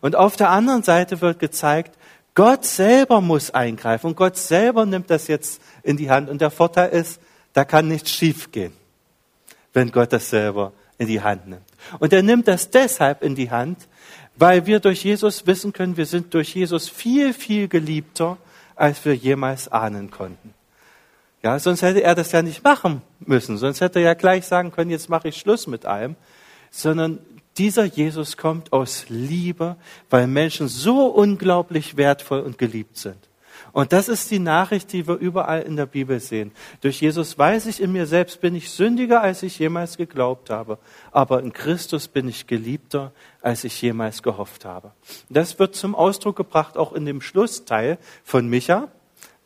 Und 0.00 0.16
auf 0.16 0.36
der 0.36 0.50
anderen 0.50 0.82
Seite 0.82 1.20
wird 1.20 1.38
gezeigt, 1.38 1.96
Gott 2.34 2.64
selber 2.64 3.20
muss 3.20 3.52
eingreifen 3.52 4.08
und 4.08 4.16
Gott 4.16 4.36
selber 4.36 4.86
nimmt 4.86 5.08
das 5.08 5.28
jetzt 5.28 5.62
in 5.82 5.96
die 5.96 6.10
Hand. 6.10 6.28
Und 6.28 6.40
der 6.40 6.50
Vorteil 6.50 6.90
ist, 6.90 7.20
da 7.52 7.64
kann 7.64 7.86
nichts 7.86 8.10
schiefgehen, 8.10 8.72
wenn 9.72 9.92
Gott 9.92 10.12
das 10.12 10.30
selber 10.30 10.72
in 10.98 11.06
die 11.06 11.20
Hand 11.20 11.46
nimmt. 11.46 11.62
Und 12.00 12.12
er 12.12 12.22
nimmt 12.22 12.48
das 12.48 12.70
deshalb 12.70 13.22
in 13.22 13.34
die 13.34 13.50
Hand, 13.50 13.88
weil 14.36 14.66
wir 14.66 14.80
durch 14.80 15.04
Jesus 15.04 15.46
wissen 15.46 15.72
können, 15.72 15.96
wir 15.96 16.06
sind 16.06 16.34
durch 16.34 16.54
Jesus 16.54 16.88
viel, 16.88 17.32
viel 17.32 17.68
geliebter, 17.68 18.36
als 18.74 19.04
wir 19.04 19.14
jemals 19.14 19.68
ahnen 19.68 20.10
konnten. 20.10 20.54
Ja, 21.44 21.58
sonst 21.58 21.82
hätte 21.82 22.02
er 22.02 22.14
das 22.14 22.32
ja 22.32 22.40
nicht 22.40 22.64
machen 22.64 23.02
müssen. 23.20 23.58
Sonst 23.58 23.82
hätte 23.82 23.98
er 23.98 24.04
ja 24.06 24.14
gleich 24.14 24.46
sagen 24.46 24.72
können, 24.72 24.90
jetzt 24.90 25.10
mache 25.10 25.28
ich 25.28 25.36
Schluss 25.36 25.66
mit 25.66 25.84
allem. 25.84 26.16
Sondern 26.70 27.18
dieser 27.58 27.84
Jesus 27.84 28.38
kommt 28.38 28.72
aus 28.72 29.04
Liebe, 29.10 29.76
weil 30.08 30.26
Menschen 30.26 30.68
so 30.68 31.06
unglaublich 31.06 31.98
wertvoll 31.98 32.40
und 32.40 32.56
geliebt 32.56 32.96
sind. 32.96 33.18
Und 33.72 33.92
das 33.92 34.08
ist 34.08 34.30
die 34.30 34.38
Nachricht, 34.38 34.92
die 34.92 35.06
wir 35.06 35.16
überall 35.16 35.60
in 35.62 35.76
der 35.76 35.84
Bibel 35.84 36.18
sehen. 36.18 36.50
Durch 36.80 37.02
Jesus 37.02 37.38
weiß 37.38 37.66
ich 37.66 37.82
in 37.82 37.92
mir 37.92 38.06
selbst, 38.06 38.40
bin 38.40 38.54
ich 38.54 38.70
sündiger, 38.70 39.20
als 39.20 39.42
ich 39.42 39.58
jemals 39.58 39.98
geglaubt 39.98 40.48
habe. 40.48 40.78
Aber 41.12 41.40
in 41.40 41.52
Christus 41.52 42.08
bin 42.08 42.26
ich 42.26 42.46
geliebter, 42.46 43.12
als 43.42 43.64
ich 43.64 43.82
jemals 43.82 44.22
gehofft 44.22 44.64
habe. 44.64 44.92
Das 45.28 45.58
wird 45.58 45.74
zum 45.74 45.94
Ausdruck 45.94 46.36
gebracht 46.36 46.78
auch 46.78 46.94
in 46.94 47.04
dem 47.04 47.20
Schlussteil 47.20 47.98
von 48.22 48.48
Micha. 48.48 48.88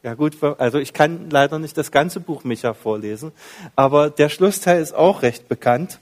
Ja 0.03 0.15
gut, 0.15 0.37
also 0.59 0.79
ich 0.79 0.93
kann 0.93 1.29
leider 1.29 1.59
nicht 1.59 1.77
das 1.77 1.91
ganze 1.91 2.21
Buch 2.21 2.45
Micha 2.45 2.73
vorlesen, 2.73 3.33
aber 3.75 4.11
der 4.11 4.29
Schlussteil 4.29 4.81
ist 4.81 4.95
auch 4.95 5.23
recht 5.23 5.49
bekannt. 5.49 5.99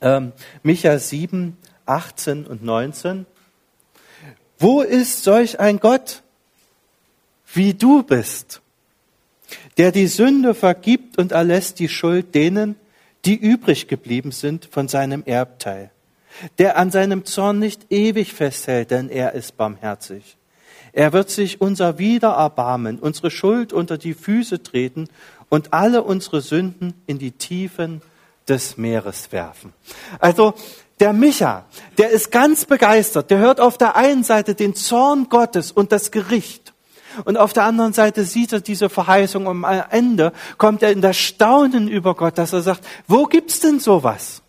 Ähm, 0.00 0.32
Micha 0.64 0.98
7, 0.98 1.56
18 1.86 2.46
und 2.46 2.64
19. 2.64 3.24
Wo 4.58 4.80
ist 4.80 5.22
solch 5.22 5.60
ein 5.60 5.78
Gott, 5.78 6.24
wie 7.54 7.72
du 7.72 8.02
bist, 8.02 8.62
der 9.76 9.92
die 9.92 10.08
Sünde 10.08 10.54
vergibt 10.54 11.18
und 11.18 11.30
erlässt 11.30 11.78
die 11.78 11.88
Schuld 11.88 12.34
denen, 12.34 12.74
die 13.24 13.36
übrig 13.36 13.86
geblieben 13.86 14.32
sind 14.32 14.66
von 14.66 14.88
seinem 14.88 15.22
Erbteil, 15.24 15.92
der 16.58 16.76
an 16.76 16.90
seinem 16.90 17.24
Zorn 17.24 17.60
nicht 17.60 17.92
ewig 17.92 18.32
festhält, 18.32 18.90
denn 18.90 19.08
er 19.08 19.34
ist 19.34 19.56
barmherzig 19.56 20.37
er 20.98 21.12
wird 21.12 21.30
sich 21.30 21.60
unser 21.60 21.98
Wider 21.98 22.30
erbarmen, 22.30 22.98
unsere 22.98 23.30
Schuld 23.30 23.72
unter 23.72 23.98
die 23.98 24.14
Füße 24.14 24.64
treten 24.64 25.08
und 25.48 25.72
alle 25.72 26.02
unsere 26.02 26.40
Sünden 26.40 26.92
in 27.06 27.20
die 27.20 27.30
Tiefen 27.30 28.02
des 28.48 28.76
Meeres 28.78 29.30
werfen. 29.30 29.72
Also 30.18 30.54
der 30.98 31.12
Micha, 31.12 31.66
der 31.98 32.10
ist 32.10 32.32
ganz 32.32 32.64
begeistert. 32.64 33.30
Der 33.30 33.38
hört 33.38 33.60
auf 33.60 33.78
der 33.78 33.94
einen 33.94 34.24
Seite 34.24 34.56
den 34.56 34.74
Zorn 34.74 35.28
Gottes 35.28 35.70
und 35.70 35.92
das 35.92 36.10
Gericht. 36.10 36.74
Und 37.24 37.36
auf 37.36 37.52
der 37.52 37.62
anderen 37.62 37.92
Seite 37.92 38.24
sieht 38.24 38.52
er 38.52 38.60
diese 38.60 38.88
Verheißung 38.88 39.46
und 39.46 39.64
am 39.64 39.84
Ende 39.90 40.32
kommt 40.56 40.82
er 40.82 40.90
in 40.90 41.00
das 41.00 41.16
Staunen 41.16 41.86
über 41.86 42.16
Gott, 42.16 42.38
dass 42.38 42.52
er 42.52 42.62
sagt, 42.62 42.84
wo 43.06 43.26
gibt's 43.26 43.60
denn 43.60 43.78
sowas? 43.78 44.42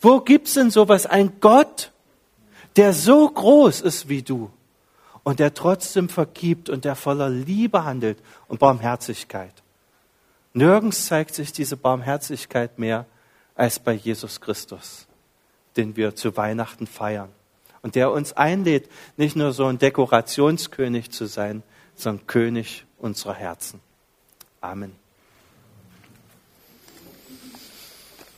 Wo 0.00 0.20
gibt's 0.20 0.54
denn 0.54 0.70
sowas? 0.70 1.04
Ein 1.04 1.32
Gott, 1.40 1.92
der 2.76 2.94
so 2.94 3.28
groß 3.28 3.82
ist 3.82 4.08
wie 4.08 4.22
du 4.22 4.50
und 5.26 5.40
der 5.40 5.54
trotzdem 5.54 6.08
vergibt 6.08 6.70
und 6.70 6.84
der 6.84 6.94
voller 6.94 7.28
Liebe 7.28 7.84
handelt 7.84 8.16
und 8.46 8.60
Barmherzigkeit. 8.60 9.52
Nirgends 10.52 11.06
zeigt 11.06 11.34
sich 11.34 11.50
diese 11.50 11.76
Barmherzigkeit 11.76 12.78
mehr 12.78 13.06
als 13.56 13.80
bei 13.80 13.92
Jesus 13.92 14.40
Christus, 14.40 15.08
den 15.76 15.96
wir 15.96 16.14
zu 16.14 16.36
Weihnachten 16.36 16.86
feiern 16.86 17.30
und 17.82 17.96
der 17.96 18.12
uns 18.12 18.34
einlädt, 18.34 18.88
nicht 19.16 19.34
nur 19.34 19.52
so 19.52 19.66
ein 19.66 19.78
Dekorationskönig 19.78 21.10
zu 21.10 21.26
sein, 21.26 21.64
sondern 21.96 22.28
König 22.28 22.86
unserer 22.96 23.34
Herzen. 23.34 23.80
Amen. 24.60 24.94